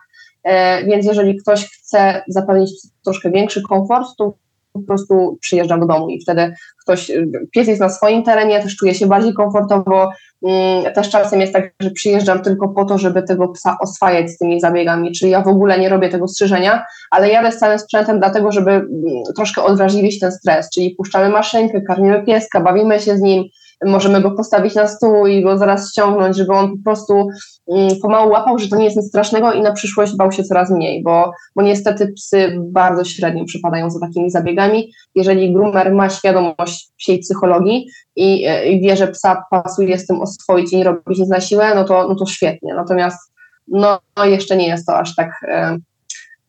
[0.47, 2.71] E, Więc jeżeli ktoś chce zapewnić
[3.05, 4.33] troszkę większy komfort, to
[4.77, 7.13] po prostu przyjeżdżam do domu i wtedy ktoś,
[7.51, 10.11] pies jest na swoim terenie, też czuje się bardziej komfortowo.
[10.43, 14.39] Mm, Też czasem jest tak, że przyjeżdżam tylko po to, żeby tego psa oswajać z
[14.39, 18.19] tymi zabiegami, czyli ja w ogóle nie robię tego strzyżenia, ale jadę z całym sprzętem
[18.19, 18.87] dlatego, żeby mm,
[19.37, 23.45] troszkę odwrażliwić ten stres, czyli puszczamy maszynkę, karmimy pieska, bawimy się z nim,
[23.85, 27.29] możemy go postawić na stół i go zaraz ściągnąć, żeby on po prostu
[27.69, 30.71] mm, pomału łapał, że to nie jest nic strasznego i na przyszłość bał się coraz
[30.71, 34.93] mniej, bo, bo niestety psy bardzo średnio przypadają za takimi zabiegami.
[35.15, 40.21] Jeżeli groomer ma świadomość psiej psychologii i, e, i wie, że psa pasuje z tym
[40.21, 42.75] oswoić i nie robić nic na siłę, no to, no to świetnie.
[42.75, 43.33] Natomiast
[43.69, 45.77] no, no jeszcze nie jest to aż tak, e,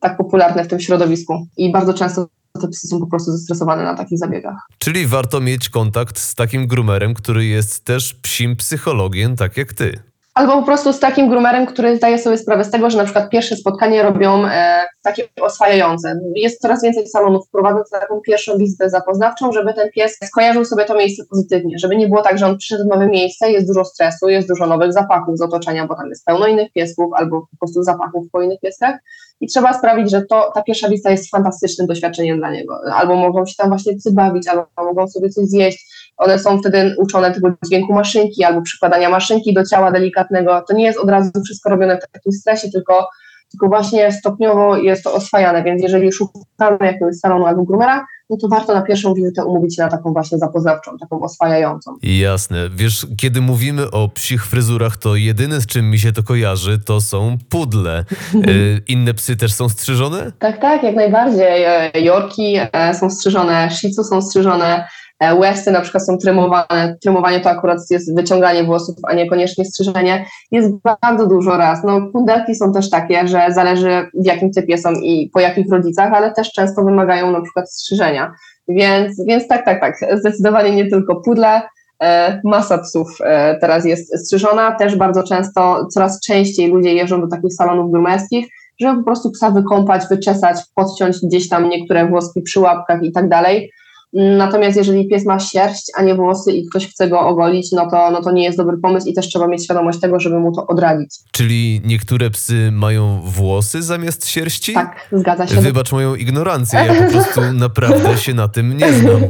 [0.00, 2.26] tak popularne w tym środowisku i bardzo często
[2.58, 4.66] te psy są po prostu zestresowane na takich zabiegach.
[4.78, 10.08] Czyli warto mieć kontakt z takim groomerem, który jest też psim psychologiem, tak jak ty.
[10.38, 13.30] Albo po prostu z takim groomerem, który zdaje sobie sprawę z tego, że na przykład
[13.30, 16.20] pierwsze spotkanie robią e, takie oswajające.
[16.34, 20.94] Jest coraz więcej salonów wprowadząc taką pierwszą wizytę zapoznawczą, żeby ten pies skojarzył sobie to
[20.94, 24.28] miejsce pozytywnie, żeby nie było tak, że on przyszedł w nowe miejsce, jest dużo stresu,
[24.28, 27.82] jest dużo nowych zapachów z otoczenia, bo tam jest pełno innych piesków albo po prostu
[27.82, 28.98] zapachów po innych pieskach
[29.40, 32.80] i trzeba sprawić, że to, ta pierwsza wizyta jest fantastycznym doświadczeniem dla niego.
[32.94, 36.94] Albo mogą się tam właśnie psy bawić, albo mogą sobie coś zjeść, one są wtedy
[36.98, 40.64] uczone tego dźwięku maszynki albo przykładania maszynki do ciała delikatnego.
[40.68, 43.08] To nie jest od razu wszystko robione w takim stresie, tylko,
[43.50, 48.48] tylko właśnie stopniowo jest to oswajane, więc jeżeli szukamy jakiegoś salonu albo groomera, no to
[48.48, 51.96] warto na pierwszą wizytę umówić się na taką właśnie zapoznawczą, taką oswajającą.
[52.02, 52.70] Jasne.
[52.70, 57.00] Wiesz, kiedy mówimy o psich fryzurach, to jedyne z czym mi się to kojarzy, to
[57.00, 58.04] są pudle.
[58.34, 60.32] Y, Inne psy też są strzyżone?
[60.38, 61.64] Tak, tak, jak najbardziej.
[61.64, 64.88] E, Yorki e, są strzyżone, Shih Tzu są strzyżone,
[65.20, 66.96] e, Westy na przykład są trymowane.
[67.02, 70.24] Trymowanie to akurat jest wyciąganie włosów, a niekoniecznie strzyżenie.
[70.50, 70.70] Jest
[71.02, 71.84] bardzo dużo raz.
[71.84, 76.12] No, pundelki są też takie, że zależy w jakim typie są i po jakich rodzicach,
[76.12, 78.32] ale też często wymagają na przykład strzyżenia.
[78.68, 79.94] Więc, więc tak, tak, tak.
[80.20, 81.62] Zdecydowanie nie tylko pudle.
[82.02, 84.72] E, masa psów e, teraz jest strzyżona.
[84.72, 88.46] Też bardzo często, coraz częściej ludzie jeżdżą do takich salonów groomerskich,
[88.80, 93.28] żeby po prostu psa wykąpać, wyczesać, podciąć gdzieś tam niektóre włoski przy łapkach i tak
[93.28, 93.70] dalej.
[94.12, 98.10] Natomiast jeżeli pies ma sierść, a nie włosy i ktoś chce go ogolić, no to,
[98.10, 100.66] no to nie jest dobry pomysł i też trzeba mieć świadomość tego, żeby mu to
[100.66, 101.14] odradzić.
[101.32, 104.74] Czyli niektóre psy mają włosy zamiast sierści?
[104.74, 105.60] Tak, zgadza się.
[105.60, 109.20] Wybacz moją ignorancję, ja po prostu naprawdę się na tym nie znam.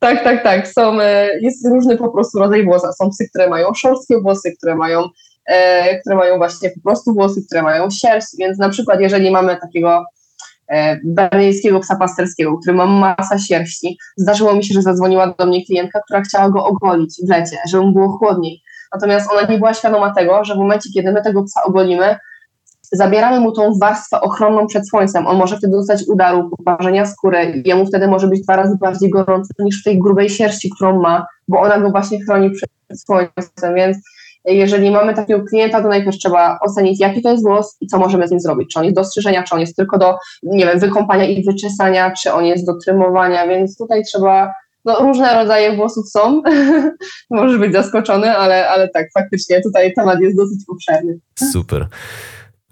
[0.00, 0.68] Tak, tak, tak.
[0.68, 2.92] Są, e, jest różny po prostu rodzaj włosa.
[2.92, 5.04] Są psy, które mają szorstkie włosy, które mają,
[5.46, 9.56] e, które mają właśnie po prostu włosy, które mają sierść, więc na przykład jeżeli mamy
[9.56, 10.04] takiego
[11.04, 16.00] berneńskiego psa pasterskiego, który ma masa sierści, zdarzyło mi się, że zadzwoniła do mnie klientka,
[16.04, 18.62] która chciała go ogolić w lecie, żeby mu było chłodniej.
[18.94, 22.16] Natomiast ona nie była świadoma tego, że w momencie, kiedy my tego psa ogolimy,
[22.92, 25.26] zabieramy mu tą warstwę ochronną przed słońcem.
[25.26, 29.10] On może wtedy dostać udaru, poparzenia skóry i jemu wtedy może być dwa razy bardziej
[29.10, 33.74] gorąco niż w tej grubej sierści, którą ma, bo ona go właśnie chroni przed słońcem,
[33.74, 33.98] więc
[34.46, 38.28] jeżeli mamy takiego klienta, to najpierw trzeba ocenić, jaki to jest włos i co możemy
[38.28, 38.72] z nim zrobić.
[38.72, 42.12] Czy on jest do strzyżenia, czy on jest tylko do, nie wiem, wykąpania i wyczesania,
[42.22, 46.42] czy on jest do trymowania, więc tutaj trzeba, no różne rodzaje włosów są.
[47.30, 51.18] Możesz być zaskoczony, ale, ale tak, faktycznie tutaj temat jest dosyć obszerny.
[51.52, 51.86] Super.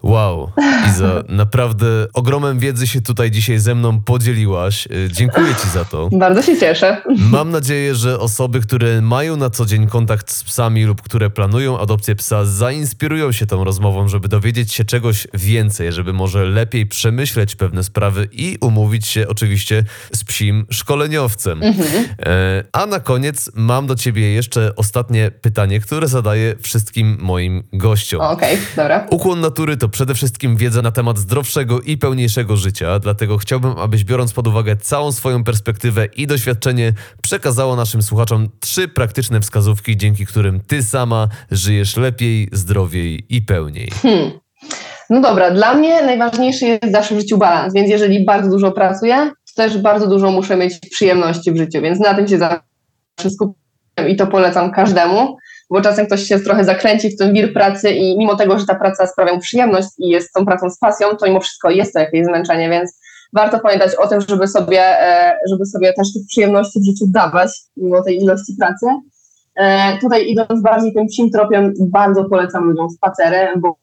[0.04, 0.50] Wow,
[0.90, 4.86] Iza, naprawdę ogromem wiedzy się tutaj dzisiaj ze mną podzieliłaś.
[4.86, 6.08] Y, Dziękuję Ci za to.
[6.12, 7.02] Bardzo się cieszę.
[7.18, 11.78] Mam nadzieję, że osoby, które mają na co dzień kontakt z psami lub które planują
[11.80, 17.56] adopcję psa, zainspirują się tą rozmową, żeby dowiedzieć się czegoś więcej, żeby może lepiej przemyśleć
[17.56, 21.60] pewne sprawy i umówić się oczywiście z psim szkoleniowcem.
[21.62, 28.20] E, a na koniec mam do Ciebie jeszcze ostatnie pytanie, które zadaję wszystkim moim gościom.
[28.20, 29.06] Okej, dobra.
[29.10, 34.04] Ukłon natury to przede wszystkim wiedza na temat zdrowszego i pełniejszego życia, dlatego chciałbym, abyś
[34.04, 36.92] biorąc pod uwagę całą swoją perspektywę i doświadczenie,
[37.22, 43.90] przekazała naszym słuchaczom trzy praktyczne wskazówki, dzięki którym ty sama żyjesz lepiej, zdrowiej i pełniej.
[45.10, 49.30] No dobra, dla mnie najważniejszy jest zawsze w życiu balans, więc jeżeli bardzo dużo pracuję,
[49.56, 54.16] też bardzo dużo muszę mieć przyjemności w życiu, więc na tym się zawsze skupiam i
[54.16, 55.36] to polecam każdemu,
[55.70, 58.74] bo czasem ktoś się trochę zakręci w ten wir pracy i mimo tego, że ta
[58.74, 62.00] praca sprawia mu przyjemność i jest tą pracą z pasją, to mimo wszystko jest to
[62.00, 62.98] jakieś zmęczenie, więc
[63.32, 67.50] warto pamiętać o tym, żeby sobie, e, żeby sobie też tych przyjemności w życiu dawać,
[67.76, 68.86] mimo tej ilości pracy.
[69.56, 73.76] E, tutaj idąc bardziej tym psim tropiem, bardzo polecam ludziom spacery, bo,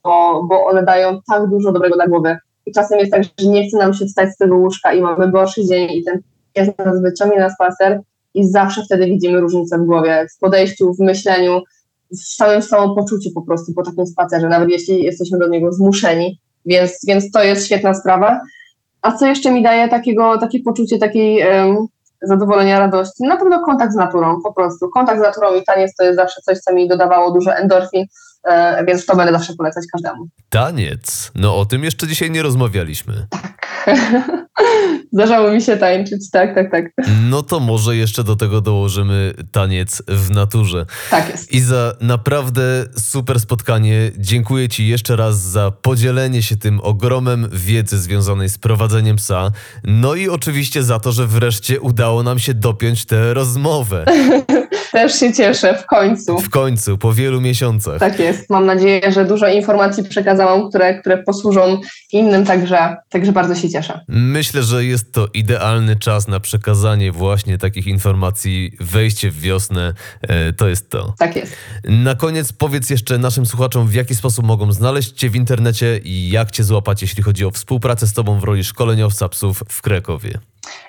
[0.49, 2.38] bo one dają tak dużo dobrego dla głowy.
[2.65, 5.32] I czasem jest tak, że nie chce nam się wstać z tego łóżka i mamy
[5.32, 6.21] gorszy dzień i ten
[6.53, 8.01] pies nas wyciągnie na spacer
[8.34, 11.61] i zawsze wtedy widzimy różnicę w głowie, w podejściu, w myśleniu,
[12.11, 16.99] w całym samopoczuciu po prostu po takim spacerze, nawet jeśli jesteśmy do niego zmuszeni, więc,
[17.07, 18.41] więc to jest świetna sprawa.
[19.01, 21.88] A co jeszcze mi daje takiego, takie poczucie takiej um,
[22.21, 23.23] zadowolenia, radości?
[23.23, 24.89] Na pewno kontakt z naturą, po prostu.
[24.89, 28.05] Kontakt z naturą i taniec to jest zawsze coś, co mi dodawało dużo endorfin,
[28.43, 30.27] e, więc to będę zawsze polecać każdemu.
[30.49, 31.32] Taniec.
[31.36, 33.13] No o tym jeszcze dzisiaj nie rozmawialiśmy.
[33.29, 33.61] Tak.
[35.14, 36.86] Zdarzało mi się tańczyć, tak, tak, tak.
[37.30, 40.86] No to może jeszcze do tego dołożymy taniec w naturze.
[41.09, 41.51] Tak jest.
[41.51, 44.12] I za naprawdę super spotkanie.
[44.18, 49.51] Dziękuję Ci jeszcze raz za podzielenie się tym ogromem wiedzy związanej z prowadzeniem psa.
[49.84, 54.05] No i oczywiście za to, że wreszcie udało nam się dopiąć tę rozmowę.
[54.92, 56.39] Też się cieszę, w końcu.
[56.39, 58.00] W końcu, po wielu miesiącach.
[58.00, 58.50] Tak jest.
[58.50, 61.82] Mam nadzieję, że dużo informacji przekazałam, które, które posłużą
[62.12, 64.00] innym, także, także bardzo się cieszę.
[64.08, 68.72] Myślę, że jest to idealny czas na przekazanie właśnie takich informacji.
[68.80, 71.14] Wejście w wiosnę e, to jest to.
[71.18, 71.54] Tak jest.
[71.84, 76.30] Na koniec powiedz jeszcze naszym słuchaczom, w jaki sposób mogą znaleźć Cię w internecie i
[76.30, 80.39] jak Cię złapać, jeśli chodzi o współpracę z Tobą w roli szkoleniowca psów w Krakowie.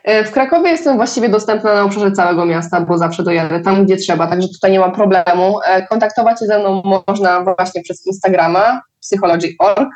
[0.05, 3.97] E, w Krakowie jestem właściwie dostępna na obszarze całego miasta, bo zawsze dojadę tam, gdzie
[3.97, 5.61] trzeba, także tutaj nie ma problemu.
[5.67, 9.91] E, kontaktować się ze mną można właśnie przez Instagrama psychology.org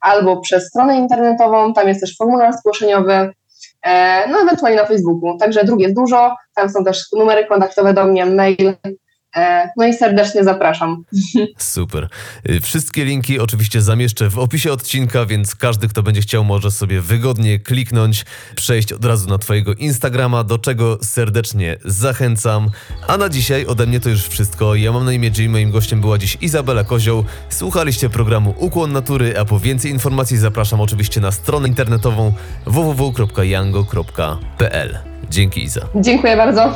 [0.00, 3.32] albo przez stronę internetową, tam jest też formularz zgłoszeniowy,
[3.82, 5.38] e, no ewentualnie na Facebooku.
[5.38, 8.74] Także dróg jest dużo, tam są też numery kontaktowe do mnie, mail,
[9.76, 11.04] no i serdecznie zapraszam.
[11.58, 12.08] Super.
[12.50, 17.00] Y, wszystkie linki oczywiście zamieszczę w opisie odcinka, więc każdy, kto będzie chciał, może sobie
[17.00, 18.24] wygodnie kliknąć,
[18.56, 22.70] przejść od razu na Twojego Instagrama, do czego serdecznie zachęcam.
[23.06, 24.74] A na dzisiaj ode mnie to już wszystko.
[24.74, 27.24] Ja mam na imię Jim, moim gościem była dziś Izabela Kozioł.
[27.48, 32.32] Słuchaliście programu Ukłon Natury, a po więcej informacji zapraszam oczywiście na stronę internetową
[32.66, 33.90] www.yango.pl.
[35.30, 35.80] Dzięki Iza.
[35.94, 36.74] Dziękuję bardzo.